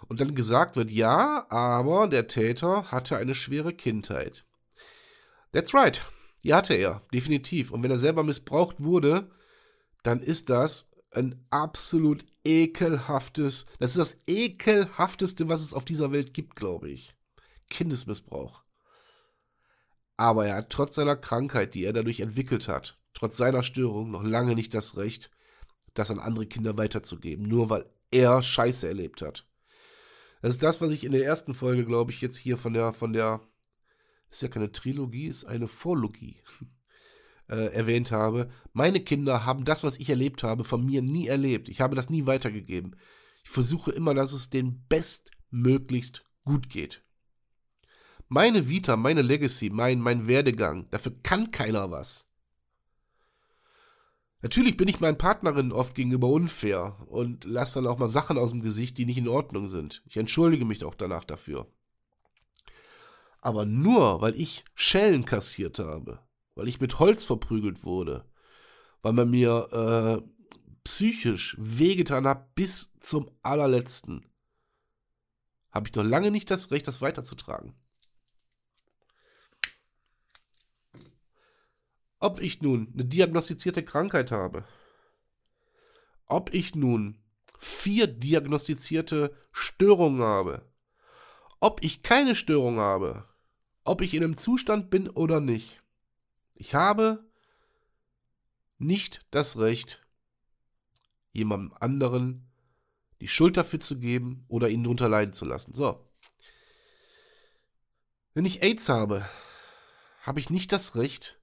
und 0.09 0.21
dann 0.21 0.37
gesagt 0.37 0.77
wird, 0.77 0.93
ja, 0.93 1.45
aber 1.51 2.07
der 2.07 2.29
Täter 2.29 2.93
hatte 2.93 3.17
eine 3.17 3.35
schwere 3.35 3.73
Kindheit. 3.73 4.45
That's 5.51 5.75
right. 5.75 6.01
Die 6.45 6.55
hatte 6.55 6.75
er, 6.75 7.03
definitiv. 7.13 7.73
Und 7.73 7.83
wenn 7.83 7.91
er 7.91 7.99
selber 7.99 8.23
missbraucht 8.23 8.83
wurde, 8.83 9.31
dann 10.05 10.21
ist 10.21 10.51
das 10.51 10.91
ein 11.11 11.45
absolut 11.51 12.25
ekelhaftes, 12.45 13.67
das 13.79 13.97
ist 13.97 13.99
das 13.99 14.17
ekelhafteste, 14.27 15.49
was 15.49 15.63
es 15.63 15.75
auf 15.75 15.85
dieser 15.85 16.13
Welt 16.13 16.33
gibt, 16.33 16.57
glaube 16.57 16.91
ich. 16.91 17.15
Kindesmissbrauch. 17.71 18.62
Aber 20.23 20.47
er 20.47 20.55
hat 20.55 20.71
trotz 20.71 20.95
seiner 20.95 21.17
Krankheit, 21.17 21.75
die 21.75 21.83
er 21.83 21.93
dadurch 21.93 22.21
entwickelt 22.21 22.69
hat, 22.69 22.97
trotz 23.13 23.37
seiner 23.37 23.65
Störung 23.65 24.13
noch 24.13 24.23
lange 24.23 24.55
nicht 24.55 24.73
das 24.73 24.97
Recht, 24.97 25.33
das 25.95 26.13
an 26.13 26.21
andere 26.21 26.47
Kinder 26.47 26.77
weiterzugeben, 26.77 27.49
nur 27.49 27.71
weil 27.71 27.87
er 28.13 28.41
Scheiße 28.41 28.87
erlebt 28.87 29.21
hat. 29.21 29.49
Das 30.41 30.51
ist 30.55 30.63
das, 30.63 30.81
was 30.81 30.93
ich 30.93 31.03
in 31.03 31.11
der 31.11 31.25
ersten 31.25 31.55
Folge, 31.55 31.85
glaube 31.85 32.13
ich, 32.13 32.21
jetzt 32.21 32.37
hier 32.37 32.57
von 32.57 32.73
der, 32.73 32.93
von 32.93 33.13
der 33.13 33.41
ist 34.31 34.43
ja 34.43 34.49
keine 34.49 34.71
Trilogie, 34.71 35.27
ist 35.27 35.45
eine 35.45 35.67
Vorlogie, 35.67 36.37
äh, 37.49 37.75
erwähnt 37.75 38.13
habe. 38.13 38.49
Meine 38.73 39.01
Kinder 39.01 39.45
haben 39.45 39.65
das, 39.65 39.83
was 39.83 39.99
ich 39.99 40.09
erlebt 40.09 40.45
habe, 40.45 40.63
von 40.63 40.87
mir 40.87 41.03
nie 41.03 41.27
erlebt. 41.27 41.69
Ich 41.69 41.81
habe 41.81 41.97
das 41.97 42.11
nie 42.11 42.27
weitergegeben. 42.27 42.95
Ich 43.43 43.51
versuche 43.51 43.91
immer, 43.91 44.15
dass 44.15 44.33
es 44.33 44.51
denen 44.51 44.87
bestmöglichst 44.89 46.25
gut 46.45 46.69
geht. 46.69 47.03
Meine 48.35 48.67
Vita, 48.67 48.97
meine 48.97 49.21
Legacy, 49.21 49.69
mein, 49.69 50.01
mein 50.01 50.27
Werdegang, 50.27 50.89
dafür 50.89 51.13
kann 51.23 51.51
keiner 51.51 51.91
was. 51.91 52.27
Natürlich 54.41 54.79
bin 54.79 54.89
ich 54.89 55.01
meinen 55.01 55.19
Partnerinnen 55.19 55.71
oft 55.71 55.95
gegenüber 55.95 56.29
unfair 56.29 56.97
und 57.09 57.45
lasse 57.45 57.75
dann 57.75 57.87
auch 57.87 57.99
mal 57.99 58.09
Sachen 58.09 58.39
aus 58.39 58.53
dem 58.53 58.63
Gesicht, 58.63 58.97
die 58.97 59.05
nicht 59.05 59.19
in 59.19 59.29
Ordnung 59.29 59.69
sind. 59.69 60.03
Ich 60.07 60.17
entschuldige 60.17 60.65
mich 60.65 60.83
auch 60.83 60.95
danach 60.95 61.25
dafür. 61.25 61.71
Aber 63.43 63.67
nur, 63.67 64.23
weil 64.23 64.35
ich 64.41 64.65
Schellen 64.75 65.27
kassiert 65.27 65.79
habe, 65.79 66.19
weil 66.55 66.69
ich 66.69 66.81
mit 66.81 66.99
Holz 67.01 67.27
verprügelt 67.27 67.85
wurde, 67.85 68.25
weil 69.03 69.13
man 69.13 69.29
mir 69.29 70.23
äh, 70.25 70.47
psychisch 70.85 71.55
wehgetan 71.59 72.27
hat 72.27 72.55
bis 72.55 72.95
zum 72.99 73.31
allerletzten, 73.43 74.25
habe 75.71 75.89
ich 75.89 75.95
noch 75.95 76.03
lange 76.03 76.31
nicht 76.31 76.51
das 76.51 76.71
Recht, 76.71 76.89
das 76.89 77.03
weiterzutragen. 77.03 77.75
Ob 82.23 82.41
ich 82.41 82.63
nun 82.63 82.89
eine 82.95 83.05
diagnostizierte 83.05 83.85
Krankheit 83.85 84.31
habe, 84.31 84.65
ob 86.27 86.55
ich 86.55 86.77
nun 86.77 87.19
vier 87.59 88.07
diagnostizierte 88.07 89.37
Störungen 89.51 90.23
habe, 90.23 90.65
ob 91.59 91.83
ich 91.83 92.05
keine 92.05 92.37
Störung 92.37 92.79
habe, 92.79 93.29
ob 93.83 94.03
ich 94.03 94.15
in 94.15 94.23
einem 94.23 94.37
Zustand 94.37 94.89
bin 94.89 95.11
oder 95.11 95.41
nicht. 95.41 95.83
Ich 96.55 96.77
habe 96.77 97.29
nicht 98.79 99.27
das 99.33 99.59
Recht, 99.59 100.07
jemandem 101.33 101.77
anderen 101.81 102.53
die 103.21 103.27
Schuld 103.27 103.57
dafür 103.57 103.81
zu 103.81 103.99
geben 103.99 104.45
oder 104.47 104.69
ihn 104.69 104.85
drunter 104.85 105.09
leiden 105.09 105.35
zu 105.35 105.45
lassen. 105.45 105.75
So. 105.75 106.09
Wenn 108.33 108.45
ich 108.45 108.63
AIDS 108.63 108.89
habe, 108.89 109.29
habe 110.21 110.39
ich 110.39 110.51
nicht 110.51 110.71
das 110.71 110.95
Recht, 110.95 111.42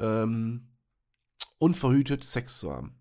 ähm, 0.00 0.68
unverhütet 1.58 2.24
Sex 2.24 2.58
zu 2.58 2.72
haben. 2.72 3.00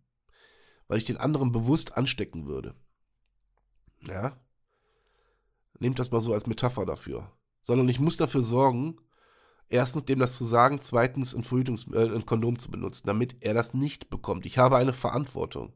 Weil 0.87 0.97
ich 0.97 1.05
den 1.05 1.17
anderen 1.17 1.51
bewusst 1.51 1.97
anstecken 1.97 2.45
würde. 2.45 2.75
Ja. 4.07 4.39
Nehmt 5.79 5.99
das 5.99 6.11
mal 6.11 6.19
so 6.19 6.33
als 6.33 6.45
Metapher 6.45 6.85
dafür 6.85 7.31
sondern 7.61 7.89
ich 7.89 7.99
muss 7.99 8.17
dafür 8.17 8.41
sorgen, 8.41 8.97
erstens 9.67 10.05
dem 10.05 10.19
das 10.19 10.35
zu 10.35 10.43
sagen, 10.43 10.81
zweitens 10.81 11.35
ein, 11.35 11.43
Verhütungs 11.43 11.85
äh, 11.91 12.09
ein 12.15 12.25
Kondom 12.25 12.57
zu 12.57 12.71
benutzen, 12.71 13.07
damit 13.07 13.37
er 13.41 13.53
das 13.53 13.73
nicht 13.73 14.09
bekommt. 14.09 14.45
Ich 14.45 14.57
habe 14.57 14.77
eine 14.77 14.93
Verantwortung. 14.93 15.73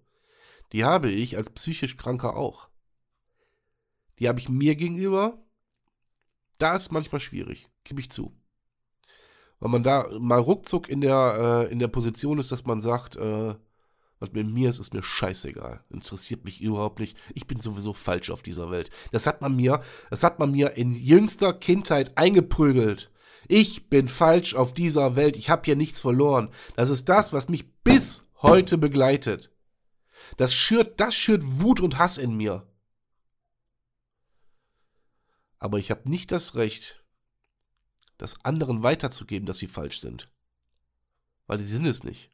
Die 0.72 0.86
habe 0.86 1.12
ich 1.12 1.38
als 1.38 1.51
psychisch 1.51 1.98
Kranker 1.98 2.36
auch. 2.36 2.70
Die 4.20 4.27
habe 4.27 4.39
ich 4.39 4.50
mir 4.50 4.75
gegenüber. 4.75 5.46
Da 6.58 6.75
ist 6.75 6.92
manchmal 6.92 7.22
schwierig, 7.22 7.70
gebe 7.84 8.01
ich 8.01 8.10
zu. 8.10 8.36
Weil 9.60 9.69
man 9.69 9.83
da 9.83 10.10
mal 10.19 10.39
ruckzuck 10.39 10.89
in 10.89 11.01
der, 11.01 11.65
äh, 11.69 11.72
in 11.72 11.79
der 11.79 11.88
Position 11.88 12.38
ist, 12.39 12.51
dass 12.51 12.65
man 12.65 12.81
sagt, 12.81 13.15
äh, 13.15 13.55
was 14.19 14.31
mit 14.31 14.48
mir 14.48 14.69
ist, 14.69 14.79
ist 14.79 14.93
mir 14.93 15.03
scheißegal. 15.03 15.83
Interessiert 15.89 16.45
mich 16.45 16.62
überhaupt 16.62 17.00
nicht. 17.00 17.17
Ich 17.33 17.45
bin 17.45 17.60
sowieso 17.60 17.93
falsch 17.93 18.29
auf 18.29 18.41
dieser 18.41 18.72
Welt. 18.72 18.89
Das 19.12 19.27
hat 19.27 19.41
man 19.41 19.55
mir, 19.55 19.81
das 20.10 20.24
hat 20.24 20.39
man 20.39 20.51
mir 20.51 20.77
in 20.77 20.95
jüngster 20.95 21.51
Kindheit 21.51 22.17
eingeprügelt. 22.17 23.12
Ich 23.50 23.89
bin 23.89 24.07
falsch 24.07 24.55
auf 24.55 24.74
dieser 24.74 25.17
Welt. 25.17 25.36
Ich 25.36 25.50
habe 25.50 25.63
hier 25.65 25.75
nichts 25.75 26.00
verloren. 26.00 26.50
Das 26.77 26.89
ist 26.89 27.10
das, 27.10 27.33
was 27.33 27.50
mich 27.50 27.69
bis 27.83 28.24
heute 28.41 28.77
begleitet. 28.77 29.51
Das 30.38 30.53
schürt, 30.53 31.00
das 31.01 31.15
schürt 31.15 31.41
Wut 31.43 31.81
und 31.81 31.98
Hass 31.98 32.17
in 32.17 32.38
mir. 32.38 32.65
Aber 35.60 35.79
ich 35.79 35.91
habe 35.91 36.10
nicht 36.10 36.31
das 36.31 36.55
Recht, 36.55 37.02
das 38.24 38.46
anderen 38.46 38.84
weiterzugeben, 38.84 39.46
dass 39.46 39.58
sie 39.58 39.68
falsch 39.68 40.00
sind. 40.00 40.30
Weil 41.46 41.60
sie 41.60 41.65
sind 41.65 41.86
es 41.86 42.06
nicht. 42.06 42.32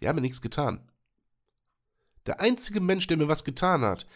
Die 0.00 0.06
haben 0.06 0.14
mir 0.14 0.22
nichts 0.22 0.40
getan. 0.40 0.88
Der 2.26 2.38
einzige 2.38 2.80
Mensch, 2.80 3.08
der 3.08 3.16
mir 3.16 3.26
was 3.26 3.42
getan 3.42 3.82
hat, 3.82 4.06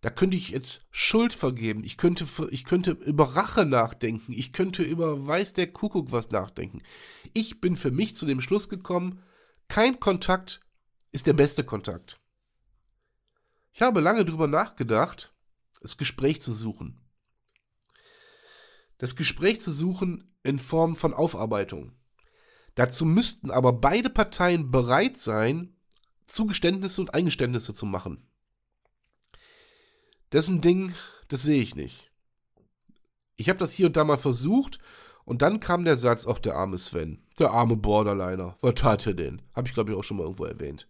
da 0.00 0.10
könnte 0.10 0.36
ich 0.36 0.48
jetzt 0.48 0.80
Schuld 0.90 1.32
vergeben. 1.32 1.84
Ich 1.84 1.98
könnte, 1.98 2.26
ich 2.50 2.64
könnte 2.64 2.90
über 2.90 3.36
Rache 3.36 3.64
nachdenken. 3.64 4.32
Ich 4.32 4.52
könnte 4.52 4.82
über 4.82 5.24
Weiß 5.24 5.52
der 5.52 5.72
Kuckuck 5.72 6.10
was 6.10 6.32
nachdenken. 6.32 6.82
Ich 7.32 7.60
bin 7.60 7.76
für 7.76 7.92
mich 7.92 8.16
zu 8.16 8.26
dem 8.26 8.40
Schluss 8.40 8.68
gekommen, 8.68 9.22
kein 9.68 10.00
Kontakt 10.00 10.62
ist 11.12 11.28
der 11.28 11.32
beste 11.32 11.62
Kontakt. 11.62 12.18
Ich 13.72 13.82
habe 13.82 14.00
lange 14.00 14.24
darüber 14.24 14.48
nachgedacht, 14.48 15.32
das 15.80 15.96
Gespräch 15.96 16.42
zu 16.42 16.52
suchen. 16.52 17.05
Das 18.98 19.16
Gespräch 19.16 19.60
zu 19.60 19.70
suchen 19.70 20.32
in 20.42 20.58
Form 20.58 20.96
von 20.96 21.12
Aufarbeitung. 21.12 21.92
Dazu 22.74 23.04
müssten 23.04 23.50
aber 23.50 23.72
beide 23.72 24.10
Parteien 24.10 24.70
bereit 24.70 25.18
sein, 25.18 25.74
Zugeständnisse 26.26 27.00
und 27.00 27.14
Eingeständnisse 27.14 27.72
zu 27.72 27.86
machen. 27.86 28.26
Das 30.30 30.44
ist 30.44 30.50
ein 30.50 30.60
Ding, 30.60 30.94
das 31.28 31.42
sehe 31.42 31.60
ich 31.60 31.74
nicht. 31.74 32.10
Ich 33.36 33.48
habe 33.48 33.58
das 33.58 33.72
hier 33.72 33.86
und 33.86 33.96
da 33.96 34.04
mal 34.04 34.18
versucht 34.18 34.78
und 35.24 35.42
dann 35.42 35.60
kam 35.60 35.84
der 35.84 35.96
Satz, 35.96 36.26
auch 36.26 36.38
der 36.38 36.54
arme 36.54 36.78
Sven, 36.78 37.22
der 37.38 37.50
arme 37.50 37.76
Borderliner, 37.76 38.56
was 38.60 38.74
tat 38.74 39.06
er 39.06 39.14
denn? 39.14 39.42
Habe 39.54 39.68
ich 39.68 39.74
glaube 39.74 39.92
ich 39.92 39.96
auch 39.96 40.04
schon 40.04 40.16
mal 40.16 40.24
irgendwo 40.24 40.44
erwähnt. 40.44 40.86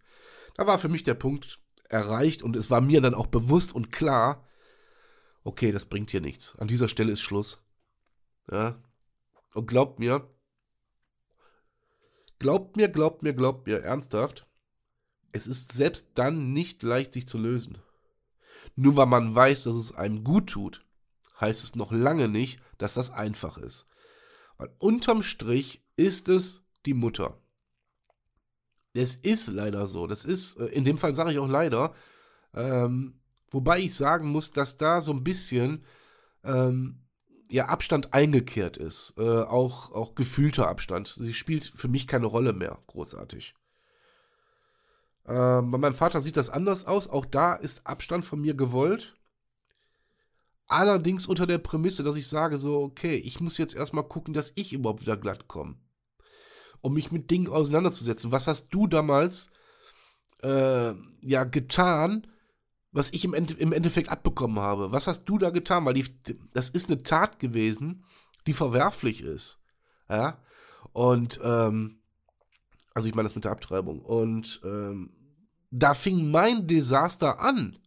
Da 0.55 0.65
war 0.65 0.79
für 0.79 0.89
mich 0.89 1.03
der 1.03 1.13
Punkt 1.13 1.59
erreicht 1.89 2.41
und 2.41 2.55
es 2.55 2.69
war 2.69 2.81
mir 2.81 3.01
dann 3.01 3.13
auch 3.13 3.27
bewusst 3.27 3.73
und 3.73 3.91
klar, 3.91 4.45
okay, 5.43 5.71
das 5.71 5.85
bringt 5.85 6.11
hier 6.11 6.21
nichts. 6.21 6.57
An 6.57 6.67
dieser 6.67 6.87
Stelle 6.87 7.11
ist 7.11 7.21
Schluss. 7.21 7.61
Ja. 8.51 8.81
Und 9.53 9.67
glaubt 9.67 9.99
mir, 9.99 10.29
glaubt 12.39 12.77
mir, 12.77 12.89
glaubt 12.89 13.23
mir, 13.23 13.33
glaubt 13.33 13.67
mir, 13.67 13.81
ernsthaft, 13.81 14.47
es 15.31 15.47
ist 15.47 15.73
selbst 15.73 16.11
dann 16.15 16.53
nicht 16.53 16.83
leicht, 16.83 17.13
sich 17.13 17.27
zu 17.27 17.37
lösen. 17.37 17.77
Nur 18.75 18.95
weil 18.95 19.07
man 19.07 19.33
weiß, 19.33 19.63
dass 19.63 19.75
es 19.75 19.93
einem 19.93 20.23
gut 20.23 20.49
tut, 20.51 20.85
heißt 21.39 21.63
es 21.63 21.75
noch 21.75 21.91
lange 21.91 22.27
nicht, 22.27 22.61
dass 22.77 22.93
das 22.93 23.09
einfach 23.09 23.57
ist. 23.57 23.87
Weil 24.57 24.69
unterm 24.79 25.23
Strich 25.23 25.83
ist 25.95 26.29
es 26.29 26.63
die 26.85 26.93
Mutter. 26.93 27.41
Es 28.93 29.17
ist 29.17 29.47
leider 29.47 29.87
so. 29.87 30.07
Das 30.07 30.25
ist, 30.25 30.57
äh, 30.57 30.65
in 30.67 30.85
dem 30.85 30.97
Fall 30.97 31.13
sage 31.13 31.31
ich 31.31 31.39
auch 31.39 31.47
leider. 31.47 31.93
Ähm, 32.53 33.19
wobei 33.49 33.79
ich 33.79 33.93
sagen 33.93 34.29
muss, 34.29 34.51
dass 34.51 34.77
da 34.77 35.01
so 35.01 35.11
ein 35.11 35.23
bisschen 35.23 35.83
ähm, 36.43 37.06
ja, 37.49 37.65
Abstand 37.65 38.13
eingekehrt 38.13 38.77
ist. 38.77 39.13
Äh, 39.17 39.41
auch, 39.41 39.91
auch 39.91 40.15
gefühlter 40.15 40.67
Abstand. 40.67 41.07
Sie 41.07 41.33
spielt 41.33 41.65
für 41.65 41.87
mich 41.87 42.07
keine 42.07 42.25
Rolle 42.25 42.53
mehr, 42.53 42.79
großartig. 42.87 43.55
Ähm, 45.27 45.71
bei 45.71 45.77
meinem 45.77 45.95
Vater 45.95 46.21
sieht 46.21 46.37
das 46.37 46.49
anders 46.49 46.85
aus. 46.85 47.09
Auch 47.09 47.25
da 47.25 47.55
ist 47.55 47.85
Abstand 47.85 48.25
von 48.25 48.39
mir 48.39 48.53
gewollt. 48.53 49.15
Allerdings 50.67 51.27
unter 51.27 51.47
der 51.47 51.59
Prämisse, 51.59 52.03
dass 52.03 52.17
ich 52.17 52.27
sage 52.27 52.57
so, 52.57 52.81
okay, 52.81 53.15
ich 53.15 53.39
muss 53.39 53.57
jetzt 53.57 53.75
erstmal 53.75 54.03
gucken, 54.03 54.33
dass 54.33 54.51
ich 54.55 54.73
überhaupt 54.73 55.01
wieder 55.01 55.15
glatt 55.17 55.47
komme. 55.47 55.75
Um 56.81 56.93
mich 56.93 57.11
mit 57.11 57.31
Dingen 57.31 57.47
auseinanderzusetzen. 57.47 58.31
Was 58.31 58.47
hast 58.47 58.69
du 58.69 58.87
damals 58.87 59.49
äh, 60.43 60.93
ja 61.21 61.43
getan, 61.45 62.27
was 62.97 63.11
ich 63.11 63.23
im, 63.23 63.33
im 63.33 63.71
Endeffekt 63.71 64.09
abbekommen 64.09 64.59
habe? 64.59 64.91
Was 64.91 65.07
hast 65.07 65.25
du 65.25 65.37
da 65.37 65.49
getan? 65.51 65.85
Weil 65.85 65.93
die, 65.93 66.05
das 66.53 66.69
ist 66.69 66.89
eine 66.89 67.03
Tat 67.03 67.39
gewesen, 67.39 68.03
die 68.47 68.53
verwerflich 68.53 69.21
ist. 69.21 69.59
Ja. 70.09 70.37
Und 70.93 71.39
ähm, 71.43 72.01
also 72.93 73.07
ich 73.07 73.15
meine 73.15 73.27
das 73.27 73.35
mit 73.35 73.45
der 73.45 73.51
Abtreibung. 73.51 74.01
Und 74.01 74.59
ähm, 74.63 75.11
da 75.69 75.93
fing 75.93 76.31
mein 76.31 76.65
Desaster 76.65 77.39
an. 77.39 77.77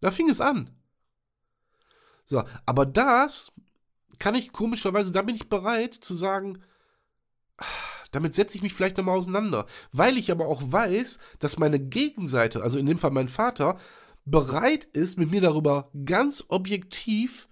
Da 0.00 0.10
fing 0.10 0.28
es 0.28 0.40
an. 0.40 0.70
So, 2.24 2.42
aber 2.66 2.86
das 2.86 3.52
kann 4.18 4.34
ich 4.34 4.52
komischerweise, 4.52 5.12
da 5.12 5.22
bin 5.22 5.36
ich 5.36 5.48
bereit 5.48 5.94
zu 5.94 6.14
sagen, 6.14 6.62
damit 8.10 8.34
setze 8.34 8.56
ich 8.56 8.62
mich 8.62 8.74
vielleicht 8.74 8.96
nochmal 8.96 9.16
auseinander. 9.16 9.66
Weil 9.92 10.16
ich 10.16 10.30
aber 10.30 10.48
auch 10.48 10.62
weiß, 10.64 11.18
dass 11.38 11.58
meine 11.58 11.78
Gegenseite, 11.78 12.62
also 12.62 12.78
in 12.78 12.86
dem 12.86 12.98
Fall 12.98 13.10
mein 13.10 13.28
Vater, 13.28 13.78
bereit 14.24 14.84
ist, 14.84 15.18
mit 15.18 15.30
mir 15.30 15.40
darüber 15.40 15.90
ganz 16.04 16.44
objektiv 16.48 17.48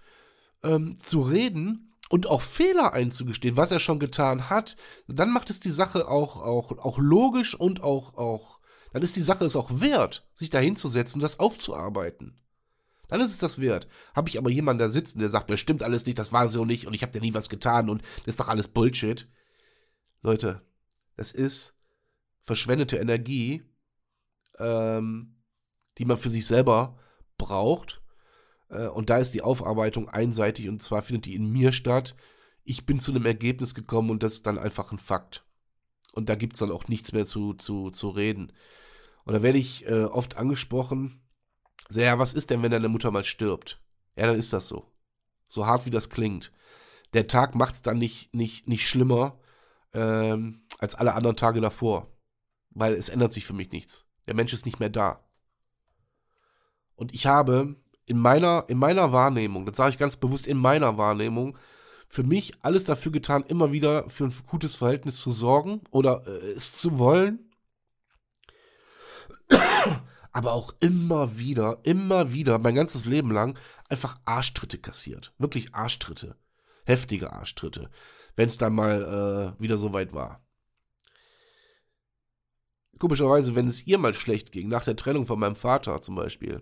ähm, 0.63 0.97
zu 0.99 1.21
reden 1.21 1.93
und 2.09 2.27
auch 2.27 2.41
Fehler 2.41 2.93
einzugestehen, 2.93 3.57
was 3.57 3.71
er 3.71 3.79
schon 3.79 3.99
getan 3.99 4.49
hat. 4.49 4.75
Dann 5.07 5.31
macht 5.31 5.49
es 5.49 5.59
die 5.59 5.69
Sache 5.69 6.07
auch, 6.07 6.41
auch, 6.41 6.77
auch 6.77 6.97
logisch 6.97 7.55
und 7.55 7.83
auch, 7.83 8.15
auch 8.17 8.59
dann 8.91 9.03
ist 9.03 9.15
die 9.15 9.21
Sache 9.21 9.45
es 9.45 9.55
auch 9.55 9.81
wert, 9.81 10.27
sich 10.33 10.49
da 10.49 10.59
hinzusetzen 10.59 11.17
und 11.17 11.23
das 11.23 11.39
aufzuarbeiten. 11.39 12.39
Dann 13.07 13.21
ist 13.21 13.31
es 13.31 13.39
das 13.39 13.59
wert. 13.59 13.87
Habe 14.15 14.29
ich 14.29 14.37
aber 14.37 14.49
jemanden 14.49 14.79
da 14.79 14.89
sitzen, 14.89 15.19
der 15.19 15.29
sagt, 15.29 15.49
das 15.49 15.59
stimmt 15.59 15.83
alles 15.83 16.05
nicht, 16.05 16.19
das 16.19 16.31
war 16.31 16.47
so 16.49 16.65
nicht 16.65 16.87
und 16.87 16.93
ich 16.93 17.01
habe 17.01 17.11
dir 17.11 17.21
nie 17.21 17.33
was 17.33 17.49
getan 17.49 17.89
und 17.89 18.01
das 18.01 18.33
ist 18.33 18.39
doch 18.39 18.49
alles 18.49 18.67
Bullshit. 18.67 19.27
Leute, 20.21 20.61
das 21.15 21.31
ist 21.31 21.75
verschwendete 22.41 22.97
Energie, 22.97 23.63
ähm, 24.57 25.35
die 25.97 26.05
man 26.05 26.17
für 26.17 26.29
sich 26.29 26.45
selber 26.45 26.97
braucht. 27.37 28.01
Äh, 28.69 28.87
und 28.87 29.09
da 29.09 29.17
ist 29.17 29.33
die 29.33 29.41
Aufarbeitung 29.41 30.09
einseitig 30.09 30.69
und 30.69 30.81
zwar 30.81 31.01
findet 31.01 31.25
die 31.25 31.35
in 31.35 31.49
mir 31.51 31.71
statt. 31.71 32.15
Ich 32.63 32.85
bin 32.85 32.99
zu 32.99 33.11
einem 33.11 33.25
Ergebnis 33.25 33.73
gekommen 33.75 34.09
und 34.09 34.23
das 34.23 34.33
ist 34.33 34.47
dann 34.47 34.57
einfach 34.57 34.91
ein 34.91 34.99
Fakt. 34.99 35.45
Und 36.13 36.29
da 36.29 36.35
gibt 36.35 36.53
es 36.53 36.59
dann 36.59 36.71
auch 36.71 36.87
nichts 36.87 37.11
mehr 37.11 37.25
zu, 37.25 37.53
zu, 37.53 37.91
zu 37.91 38.09
reden. 38.09 38.51
Und 39.23 39.33
da 39.33 39.43
werde 39.43 39.57
ich 39.57 39.85
äh, 39.85 40.03
oft 40.03 40.37
angesprochen, 40.37 41.21
so, 41.87 42.01
ja, 42.01 42.19
was 42.19 42.33
ist 42.33 42.51
denn, 42.51 42.61
wenn 42.61 42.71
deine 42.71 42.89
Mutter 42.89 43.09
mal 43.09 43.23
stirbt? 43.23 43.81
Ja, 44.15 44.27
dann 44.27 44.37
ist 44.37 44.53
das 44.53 44.67
so. 44.67 44.91
So 45.47 45.65
hart 45.65 45.85
wie 45.85 45.89
das 45.89 46.09
klingt. 46.09 46.51
Der 47.13 47.27
Tag 47.27 47.55
macht 47.55 47.75
es 47.75 47.81
dann 47.81 47.97
nicht, 47.97 48.33
nicht, 48.35 48.67
nicht 48.67 48.87
schlimmer 48.87 49.38
ähm, 49.93 50.65
als 50.77 50.95
alle 50.95 51.13
anderen 51.13 51.35
Tage 51.35 51.61
davor. 51.61 52.07
Weil 52.71 52.93
es 52.93 53.09
ändert 53.09 53.33
sich 53.33 53.45
für 53.45 53.53
mich 53.53 53.71
nichts. 53.71 54.05
Der 54.27 54.35
Mensch 54.35 54.53
ist 54.53 54.65
nicht 54.65 54.79
mehr 54.79 54.89
da. 54.89 55.23
Und 56.95 57.13
ich 57.13 57.25
habe 57.25 57.75
in 58.05 58.17
meiner, 58.17 58.65
in 58.67 58.77
meiner 58.77 59.11
Wahrnehmung, 59.11 59.65
das 59.65 59.77
sage 59.77 59.91
ich 59.91 59.97
ganz 59.97 60.17
bewusst 60.17 60.47
in 60.47 60.57
meiner 60.57 60.97
Wahrnehmung, 60.97 61.57
für 62.07 62.23
mich 62.23 62.53
alles 62.63 62.83
dafür 62.83 63.11
getan, 63.11 63.43
immer 63.47 63.71
wieder 63.71 64.09
für 64.09 64.25
ein 64.25 64.33
gutes 64.47 64.75
Verhältnis 64.75 65.17
zu 65.17 65.31
sorgen 65.31 65.81
oder 65.91 66.27
äh, 66.27 66.51
es 66.51 66.73
zu 66.73 66.97
wollen. 66.97 67.51
Aber 70.31 70.53
auch 70.53 70.73
immer 70.79 71.37
wieder, 71.37 71.79
immer 71.83 72.33
wieder, 72.33 72.57
mein 72.57 72.75
ganzes 72.75 73.05
Leben 73.05 73.31
lang, 73.31 73.57
einfach 73.89 74.17
Arschtritte 74.25 74.79
kassiert. 74.79 75.33
Wirklich 75.37 75.75
Arschtritte. 75.75 76.35
Heftige 76.85 77.31
Arschtritte. 77.31 77.89
Wenn 78.35 78.47
es 78.47 78.57
dann 78.57 78.73
mal 78.73 79.55
äh, 79.57 79.61
wieder 79.61 79.77
so 79.77 79.93
weit 79.93 80.13
war. 80.13 80.41
Komischerweise, 82.97 83.55
wenn 83.55 83.67
es 83.67 83.87
ihr 83.87 83.97
mal 83.97 84.13
schlecht 84.13 84.51
ging, 84.51 84.67
nach 84.67 84.83
der 84.83 84.95
Trennung 84.95 85.25
von 85.25 85.39
meinem 85.39 85.55
Vater 85.55 86.01
zum 86.01 86.15
Beispiel, 86.15 86.61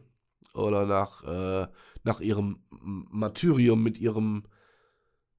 oder 0.54 0.86
nach, 0.86 1.24
äh, 1.24 1.68
nach 2.04 2.20
ihrem 2.20 2.64
Martyrium 2.70 3.82
mit 3.82 3.98
ihrem 3.98 4.48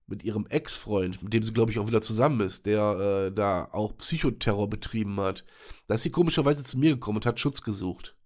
mit 0.09 0.25
ihrem 0.25 0.47
Ex-Freund, 0.47 1.23
mit 1.23 1.35
dem 1.35 1.43
sie, 1.43 1.53
glaube 1.53 1.71
ich, 1.71 1.79
auch 1.79 1.87
wieder 1.87 2.01
zusammen 2.01 2.41
ist, 2.41 2.65
der 2.65 3.27
äh, 3.27 3.33
da 3.33 3.69
auch 3.73 3.97
Psychoterror 3.99 4.69
betrieben 4.69 5.21
hat. 5.21 5.45
Da 5.87 5.95
ist 5.95 6.03
sie 6.03 6.11
komischerweise 6.11 6.65
zu 6.65 6.79
mir 6.79 6.95
gekommen 6.95 7.19
und 7.19 7.27
hat 7.27 7.39
Schutz 7.39 7.61
gesucht, 7.61 8.17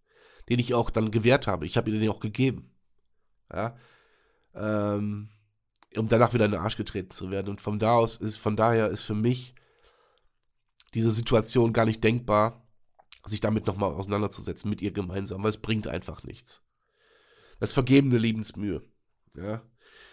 den 0.49 0.61
ich 0.61 0.75
auch 0.75 0.91
dann 0.91 1.11
gewährt 1.11 1.49
habe. 1.49 1.67
Ich 1.67 1.77
habe 1.77 1.91
ihr 1.91 1.99
den 1.99 2.09
auch 2.09 2.21
gegeben. 2.21 2.71
Ja. 3.53 3.77
Ähm, 4.55 5.31
um 5.97 6.09
danach 6.09 6.33
wieder 6.33 6.47
in 6.47 6.53
den 6.53 6.61
Arsch 6.61 6.77
getreten 6.77 7.11
zu 7.11 7.31
werden. 7.31 7.49
Und 7.49 7.61
von 7.61 7.79
da 7.79 7.95
aus 7.95 8.17
ist, 8.17 8.37
von 8.37 8.57
daher 8.57 8.89
ist 8.89 9.03
für 9.03 9.15
mich 9.15 9.55
diese 10.95 11.13
Situation 11.13 11.73
gar 11.73 11.85
nicht 11.85 12.03
denkbar, 12.05 12.67
sich 13.25 13.41
damit 13.41 13.67
nochmal 13.67 13.93
auseinanderzusetzen, 13.93 14.69
mit 14.69 14.83
ihr 14.83 14.93
gemeinsam, 14.93 15.43
weil 15.43 15.51
es 15.51 15.57
bringt 15.59 15.87
einfach 15.87 16.25
nichts. 16.25 16.63
Das 17.61 17.73
vergebene 17.73 18.19
Liebensmühe. 18.19 18.83
Ja. 19.37 19.63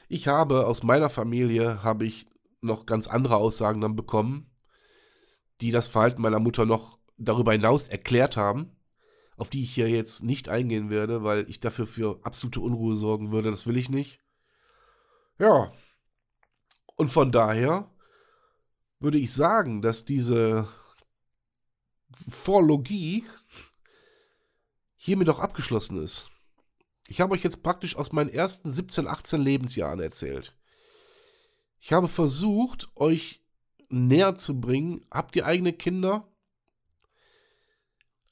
Ich 0.08 0.28
habe 0.28 0.68
aus 0.68 0.84
meiner 0.84 1.10
Familie 1.10 1.84
habe 1.84 2.06
ich 2.06 2.28
noch 2.62 2.86
ganz 2.86 3.08
andere 3.08 3.38
Aussagen 3.38 3.82
dann 3.82 3.96
bekommen, 3.96 4.52
die 5.62 5.72
das 5.72 5.88
Verhalten 5.88 6.22
meiner 6.22 6.40
Mutter 6.40 6.66
noch 6.66 7.00
darüber 7.18 7.52
hinaus 7.52 7.88
erklärt 7.88 8.38
haben, 8.38 8.76
auf 9.36 9.50
die 9.50 9.64
ich 9.64 9.74
hier 9.74 9.90
jetzt 9.90 10.24
nicht 10.24 10.50
eingehen 10.50 10.90
werde, 10.90 11.24
weil 11.24 11.50
ich 11.50 11.60
dafür 11.60 11.88
für 11.88 12.20
absolute 12.24 12.60
Unruhe 12.60 12.96
sorgen 12.96 13.32
würde. 13.32 13.52
Das 13.52 13.68
will 13.68 13.78
ich 13.78 13.90
nicht. 13.90 14.20
Ja. 15.40 15.72
Und 16.96 17.10
von 17.10 17.32
daher 17.32 17.90
würde 19.00 19.18
ich 19.18 19.34
sagen, 19.34 19.82
dass 19.82 20.06
diese 20.06 20.68
Vorlogie 22.28 23.26
hiermit 24.98 25.30
auch 25.30 25.40
abgeschlossen 25.40 26.04
ist. 26.04 26.30
Ich 27.08 27.22
habe 27.22 27.34
euch 27.34 27.44
jetzt 27.44 27.64
praktisch 27.64 27.96
aus 27.96 28.12
meinen 28.12 28.30
ersten 28.30 28.70
17, 28.70 29.08
18 29.08 29.42
Lebensjahren 29.42 30.02
erzählt. 30.02 30.56
Ich 31.80 31.94
habe 31.94 32.10
versucht, 32.10 32.90
euch 32.96 33.42
näher 33.90 34.36
zu 34.36 34.60
bringen. 34.60 35.06
Habt 35.10 35.36
ihr 35.38 35.46
eigene 35.46 35.72
Kinder? 35.72 36.28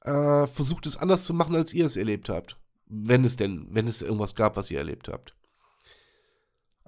Äh, 0.02 0.46
versucht 0.48 0.86
es 0.86 0.98
anders 0.98 1.24
zu 1.24 1.34
machen, 1.34 1.56
als 1.56 1.74
ihr 1.74 1.86
es 1.86 1.96
erlebt 1.96 2.28
habt. 2.28 2.58
Wenn 2.86 3.24
es 3.24 3.38
denn, 3.38 3.68
wenn 3.72 3.88
es 3.88 4.02
irgendwas 4.02 4.36
gab, 4.36 4.58
was 4.58 4.70
ihr 4.70 4.78
erlebt 4.80 5.08
habt. 5.08 5.37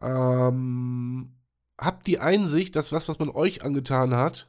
Ähm, 0.01 1.35
habt 1.77 2.07
die 2.07 2.19
Einsicht, 2.19 2.75
dass 2.75 2.91
was, 2.91 3.09
was 3.09 3.19
man 3.19 3.29
euch 3.29 3.63
angetan 3.63 4.13
hat, 4.13 4.47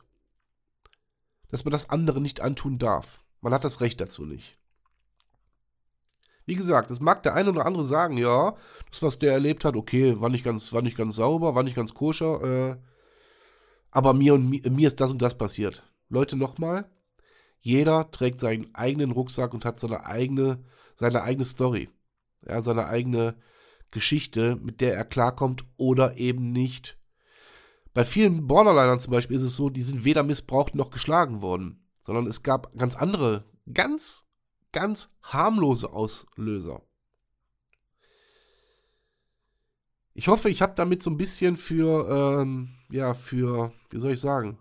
dass 1.48 1.64
man 1.64 1.72
das 1.72 1.90
andere 1.90 2.20
nicht 2.20 2.40
antun 2.40 2.78
darf. 2.78 3.22
Man 3.40 3.52
hat 3.52 3.64
das 3.64 3.80
Recht 3.80 4.00
dazu 4.00 4.24
nicht. 4.24 4.58
Wie 6.46 6.56
gesagt, 6.56 6.90
es 6.90 7.00
mag 7.00 7.22
der 7.22 7.34
eine 7.34 7.50
oder 7.50 7.66
andere 7.66 7.84
sagen, 7.84 8.16
ja, 8.16 8.56
das, 8.90 9.02
was 9.02 9.18
der 9.18 9.32
erlebt 9.32 9.64
hat, 9.64 9.76
okay, 9.76 10.20
war 10.20 10.30
nicht 10.30 10.44
ganz, 10.44 10.72
war 10.72 10.82
nicht 10.82 10.96
ganz 10.96 11.16
sauber, 11.16 11.54
war 11.54 11.62
nicht 11.62 11.76
ganz 11.76 11.94
koscher, 11.94 12.42
äh, 12.42 12.76
aber 13.90 14.14
mir 14.14 14.34
und 14.34 14.48
mir, 14.48 14.68
mir 14.70 14.88
ist 14.88 15.00
das 15.00 15.10
und 15.10 15.22
das 15.22 15.36
passiert. 15.36 15.84
Leute, 16.08 16.36
nochmal, 16.36 16.90
jeder 17.60 18.10
trägt 18.10 18.40
seinen 18.40 18.74
eigenen 18.74 19.12
Rucksack 19.12 19.54
und 19.54 19.64
hat 19.64 19.78
seine 19.78 20.06
eigene, 20.06 20.64
seine 20.96 21.22
eigene 21.22 21.44
Story. 21.44 21.88
Ja, 22.46 22.62
seine 22.62 22.86
eigene 22.86 23.36
Geschichte, 23.90 24.56
mit 24.56 24.80
der 24.80 24.94
er 24.94 25.04
klarkommt 25.04 25.64
oder 25.76 26.16
eben 26.16 26.52
nicht. 26.52 26.98
Bei 27.92 28.04
vielen 28.04 28.46
Borderlinern 28.46 29.00
zum 29.00 29.12
Beispiel 29.12 29.36
ist 29.36 29.42
es 29.42 29.56
so, 29.56 29.68
die 29.68 29.82
sind 29.82 30.04
weder 30.04 30.22
missbraucht 30.22 30.74
noch 30.74 30.90
geschlagen 30.90 31.42
worden, 31.42 31.84
sondern 31.98 32.26
es 32.26 32.42
gab 32.42 32.76
ganz 32.76 32.94
andere, 32.94 33.44
ganz, 33.72 34.24
ganz 34.72 35.10
harmlose 35.22 35.92
Auslöser. 35.92 36.82
Ich 40.14 40.28
hoffe, 40.28 40.50
ich 40.50 40.62
habe 40.62 40.74
damit 40.76 41.02
so 41.02 41.10
ein 41.10 41.16
bisschen 41.16 41.56
für, 41.56 42.40
ähm, 42.42 42.76
ja, 42.90 43.14
für, 43.14 43.72
wie 43.90 43.98
soll 43.98 44.12
ich 44.12 44.20
sagen, 44.20 44.58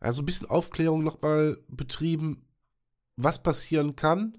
also 0.00 0.22
ein 0.22 0.26
bisschen 0.26 0.50
Aufklärung 0.50 1.04
nochmal 1.04 1.58
betrieben, 1.68 2.44
was 3.16 3.42
passieren 3.42 3.96
kann. 3.96 4.38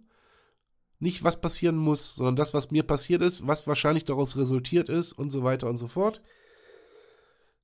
Nicht, 1.03 1.21
was 1.21 1.41
passieren 1.41 1.75
muss, 1.75 2.15
sondern 2.15 2.37
das, 2.37 2.53
was 2.53 2.71
mir 2.71 2.83
passiert 2.83 3.21
ist, 3.21 3.45
was 3.45 3.67
wahrscheinlich 3.67 4.05
daraus 4.05 4.37
resultiert 4.37 4.87
ist 4.87 5.11
und 5.11 5.31
so 5.31 5.43
weiter 5.43 5.67
und 5.67 5.75
so 5.75 5.89
fort. 5.89 6.21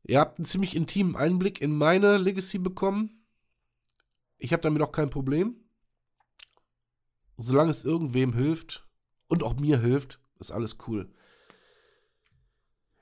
Ihr 0.03 0.19
habt 0.19 0.39
einen 0.39 0.45
ziemlich 0.45 0.75
intimen 0.75 1.15
Einblick 1.15 1.61
in 1.61 1.73
meine 1.73 2.17
Legacy 2.17 2.57
bekommen. 2.57 3.23
Ich 4.39 4.51
habe 4.51 4.61
damit 4.61 4.81
auch 4.81 4.91
kein 4.91 5.09
Problem. 5.09 5.55
Solange 7.37 7.71
es 7.71 7.85
irgendwem 7.85 8.33
hilft 8.33 8.85
und 9.29 9.41
auch 9.41 9.55
mir 9.55 9.79
hilft, 9.79 10.19
ist 10.41 10.51
alles 10.51 10.75
cool. 10.89 11.09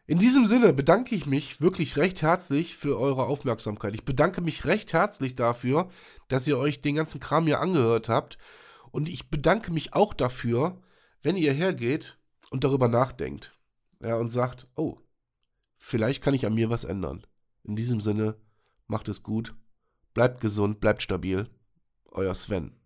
In 0.05 0.19
diesem 0.19 0.45
Sinne 0.45 0.71
bedanke 0.71 1.15
ich 1.15 1.25
mich 1.25 1.61
wirklich 1.61 1.97
recht 1.97 2.21
herzlich 2.21 2.77
für 2.77 2.99
eure 2.99 3.25
Aufmerksamkeit. 3.25 3.95
Ich 3.95 4.05
bedanke 4.05 4.41
mich 4.41 4.65
recht 4.65 4.93
herzlich 4.93 5.35
dafür, 5.35 5.89
dass 6.27 6.47
ihr 6.47 6.59
euch 6.59 6.79
den 6.79 6.93
ganzen 6.93 7.19
Kram 7.19 7.47
hier 7.47 7.59
angehört 7.59 8.07
habt. 8.07 8.37
Und 8.97 9.09
ich 9.09 9.29
bedanke 9.29 9.71
mich 9.71 9.93
auch 9.93 10.15
dafür, 10.15 10.81
wenn 11.21 11.37
ihr 11.37 11.53
hergeht 11.53 12.17
und 12.49 12.63
darüber 12.63 12.87
nachdenkt. 12.87 13.55
Ja, 14.01 14.15
und 14.15 14.31
sagt, 14.31 14.67
oh, 14.75 14.97
vielleicht 15.77 16.23
kann 16.23 16.33
ich 16.33 16.47
an 16.47 16.55
mir 16.55 16.71
was 16.71 16.83
ändern. 16.83 17.23
In 17.61 17.75
diesem 17.75 18.01
Sinne, 18.01 18.37
macht 18.87 19.07
es 19.07 19.21
gut, 19.21 19.53
bleibt 20.15 20.41
gesund, 20.41 20.79
bleibt 20.79 21.03
stabil. 21.03 21.47
Euer 22.05 22.33
Sven. 22.33 22.76